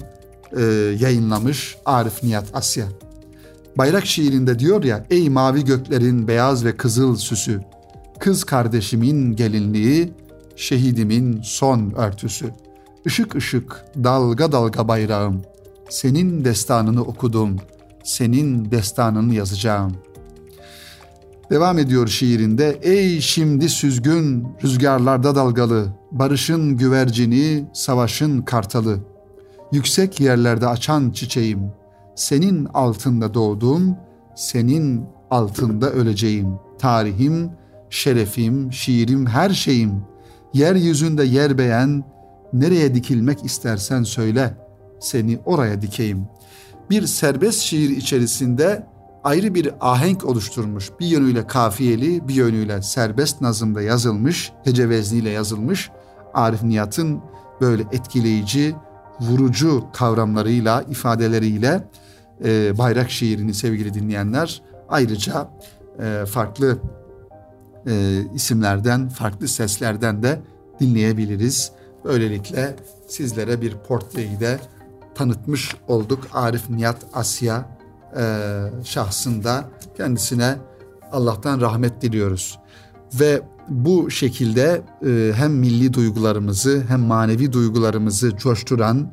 e, 0.58 0.64
yayınlamış 1.00 1.78
Arif 1.86 2.24
Nihat 2.24 2.46
Asya. 2.54 2.86
Bayrak 3.78 4.06
şiirinde 4.06 4.60
diyor 4.60 4.84
ya, 4.84 5.06
ey 5.10 5.30
mavi 5.30 5.66
göklerin 5.66 6.28
beyaz 6.28 6.66
ve 6.66 6.78
kızıl 6.78 7.16
süsü, 7.16 7.62
kız 8.20 8.44
kardeşimin 8.44 9.36
gelinliği, 9.36 10.14
şehidimin 10.56 11.42
son 11.44 11.92
örtüsü. 11.92 12.50
Işık 13.06 13.36
ışık, 13.36 13.86
dalga 14.04 14.52
dalga 14.52 14.88
bayrağım, 14.88 15.42
senin 15.90 16.46
destanını 16.46 17.02
okudum, 17.02 17.58
senin 18.04 18.72
destanını 18.72 19.34
yazacağım. 19.34 19.96
Devam 21.52 21.80
ediyor 21.80 22.08
şiirinde, 22.08 22.80
ey 22.82 23.22
şimdi 23.22 23.70
süzgün, 23.70 24.48
rüzgarlarda 24.64 25.36
dalgalı, 25.36 25.88
barışın 26.12 26.78
güvercini, 26.78 27.66
savaşın 27.74 28.42
kartalı, 28.42 29.00
yüksek 29.72 30.20
yerlerde 30.20 30.68
açan 30.68 31.12
çiçeğim, 31.12 31.60
senin 32.16 32.66
altında 32.66 33.34
doğdum, 33.34 33.96
senin 34.36 35.06
altında 35.32 35.92
öleceğim. 35.92 36.48
Tarihim, 36.80 37.52
şerefim, 37.90 38.74
şiirim, 38.74 39.26
her 39.26 39.50
şeyim. 39.50 39.92
Yeryüzünde 40.54 41.24
yer 41.24 41.58
beğen, 41.58 42.04
nereye 42.54 42.96
dikilmek 42.96 43.46
istersen 43.46 44.04
söyle, 44.04 44.54
seni 45.00 45.40
oraya 45.46 45.82
dikeyim. 45.82 46.28
Bir 46.90 47.08
serbest 47.08 47.62
şiir 47.62 47.90
içerisinde 47.90 48.86
ayrı 49.24 49.56
bir 49.56 49.74
ahenk 49.80 50.26
oluşturmuş. 50.26 50.90
Bir 51.00 51.08
yönüyle 51.08 51.48
kafiyeli, 51.48 52.28
bir 52.28 52.34
yönüyle 52.34 52.82
serbest 52.82 53.42
nazımda 53.42 53.82
yazılmış, 53.82 54.52
hece 54.64 54.90
vezniyle 54.90 55.30
yazılmış. 55.30 55.92
Arif 56.34 56.64
Nihat'ın 56.64 57.22
böyle 57.62 57.84
etkileyici, 57.92 58.76
vurucu 59.20 59.86
kavramlarıyla, 59.94 60.82
ifadeleriyle 60.82 61.88
e, 62.46 62.78
bayrak 62.78 63.10
şiirini 63.12 63.54
sevgili 63.54 63.94
dinleyenler 63.94 64.62
ayrıca 64.90 65.50
e, 66.00 66.26
farklı 66.26 66.78
e, 67.88 68.24
isimlerden, 68.36 69.10
farklı 69.10 69.48
seslerden 69.48 70.24
de 70.24 70.40
dinleyebiliriz. 70.80 71.72
Böylelikle 72.06 72.76
sizlere 73.08 73.62
bir 73.62 73.78
portreyi 73.78 74.40
de 74.40 74.60
tanıtmış 75.20 75.76
olduk. 75.88 76.28
Arif 76.34 76.70
Nihat 76.70 76.98
Asya 77.14 77.78
e, 78.18 78.24
şahsında 78.84 79.70
kendisine 79.98 80.58
Allah'tan 81.12 81.62
rahmet 81.62 82.02
diliyoruz. 82.02 82.60
Ve 83.20 83.42
bu 83.70 84.12
şekilde 84.12 84.82
e, 85.06 85.32
hem 85.36 85.52
milli 85.52 85.94
duygularımızı 85.94 86.84
hem 86.88 87.00
manevi 87.00 87.54
duygularımızı 87.54 88.38
coşturan 88.38 89.12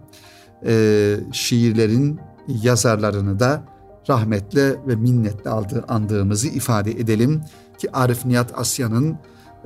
e, 0.66 1.16
şiirlerin 1.33 2.21
yazarlarını 2.49 3.40
da 3.40 3.64
rahmetle 4.09 4.77
ve 4.87 4.97
minnetle 4.97 5.51
aldığı, 5.51 5.85
andığımızı 5.88 6.49
ifade 6.49 6.90
edelim 6.90 7.40
ki 7.79 7.97
Arif 7.97 8.25
Nihat 8.25 8.59
Asya'nın 8.59 9.19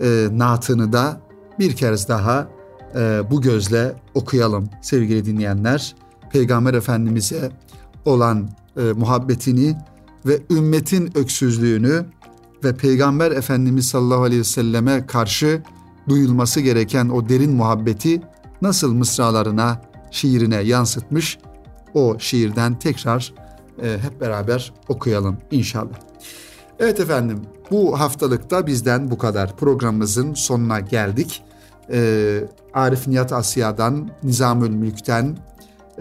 e, 0.03 0.29
naatını 0.33 0.92
da 0.92 1.20
bir 1.59 1.76
kez 1.76 2.09
daha 2.09 2.48
e, 2.94 3.22
bu 3.31 3.40
gözle 3.40 3.92
okuyalım 4.14 4.68
sevgili 4.83 5.24
dinleyenler. 5.24 5.94
Peygamber 6.32 6.74
Efendimiz'e 6.74 7.50
olan 8.04 8.48
e, 8.76 8.80
muhabbetini 8.80 9.76
ve 10.26 10.40
ümmetin 10.50 11.18
öksüzlüğünü 11.18 12.04
ve 12.64 12.76
Peygamber 12.76 13.30
Efendimiz 13.30 13.88
sallallahu 13.88 14.22
aleyhi 14.22 14.40
ve 14.40 14.44
selleme 14.44 15.06
karşı 15.06 15.62
duyulması 16.08 16.60
gereken 16.60 17.08
o 17.08 17.28
derin 17.28 17.52
muhabbeti 17.52 18.22
nasıl 18.62 18.94
mısralarına, 18.94 19.82
şiirine 20.10 20.56
yansıtmış 20.56 21.38
o 21.94 22.16
şiirden 22.18 22.78
tekrar 22.78 23.34
e, 23.82 23.98
hep 24.02 24.20
beraber 24.20 24.72
okuyalım 24.88 25.36
inşallah. 25.50 25.98
Evet 26.78 27.00
efendim 27.00 27.42
bu 27.70 28.00
haftalıkta 28.00 28.66
bizden 28.66 29.10
bu 29.10 29.18
kadar. 29.18 29.56
Programımızın 29.56 30.34
sonuna 30.34 30.80
geldik. 30.80 31.42
E, 31.92 32.40
Arif 32.74 33.08
Nihat 33.08 33.32
Asya'dan, 33.32 34.10
Nizamül 34.22 34.70
Mülk'ten, 34.70 35.38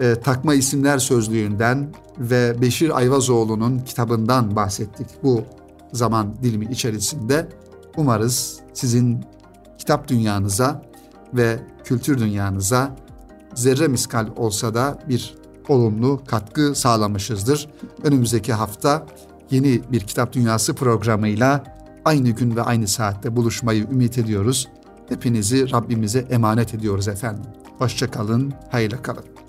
e, 0.00 0.14
Takma 0.14 0.54
İsimler 0.54 0.98
Sözlüğü'nden 0.98 1.94
ve 2.18 2.60
Beşir 2.60 2.96
Ayvazoğlu'nun 2.98 3.78
kitabından 3.78 4.56
bahsettik 4.56 5.06
bu 5.22 5.44
zaman 5.92 6.36
dilimi 6.42 6.64
içerisinde. 6.64 7.48
Umarız 7.96 8.60
sizin 8.74 9.24
kitap 9.78 10.08
dünyanıza 10.08 10.82
ve 11.34 11.58
kültür 11.84 12.18
dünyanıza 12.18 12.96
zerre 13.54 13.88
miskal 13.88 14.26
olsa 14.36 14.74
da 14.74 14.98
bir 15.08 15.34
olumlu 15.68 16.22
katkı 16.26 16.74
sağlamışızdır. 16.74 17.68
Önümüzdeki 18.02 18.52
hafta 18.52 19.06
yeni 19.50 19.82
bir 19.92 20.00
Kitap 20.00 20.32
Dünyası 20.32 20.74
programıyla 20.74 21.64
aynı 22.04 22.30
gün 22.30 22.56
ve 22.56 22.62
aynı 22.62 22.88
saatte 22.88 23.36
buluşmayı 23.36 23.86
ümit 23.90 24.18
ediyoruz. 24.18 24.68
Hepinizi 25.08 25.72
Rabbimize 25.72 26.18
emanet 26.18 26.74
ediyoruz 26.74 27.08
efendim. 27.08 27.44
Hoşçakalın, 27.78 28.52
hayırla 28.70 29.02
kalın. 29.02 29.39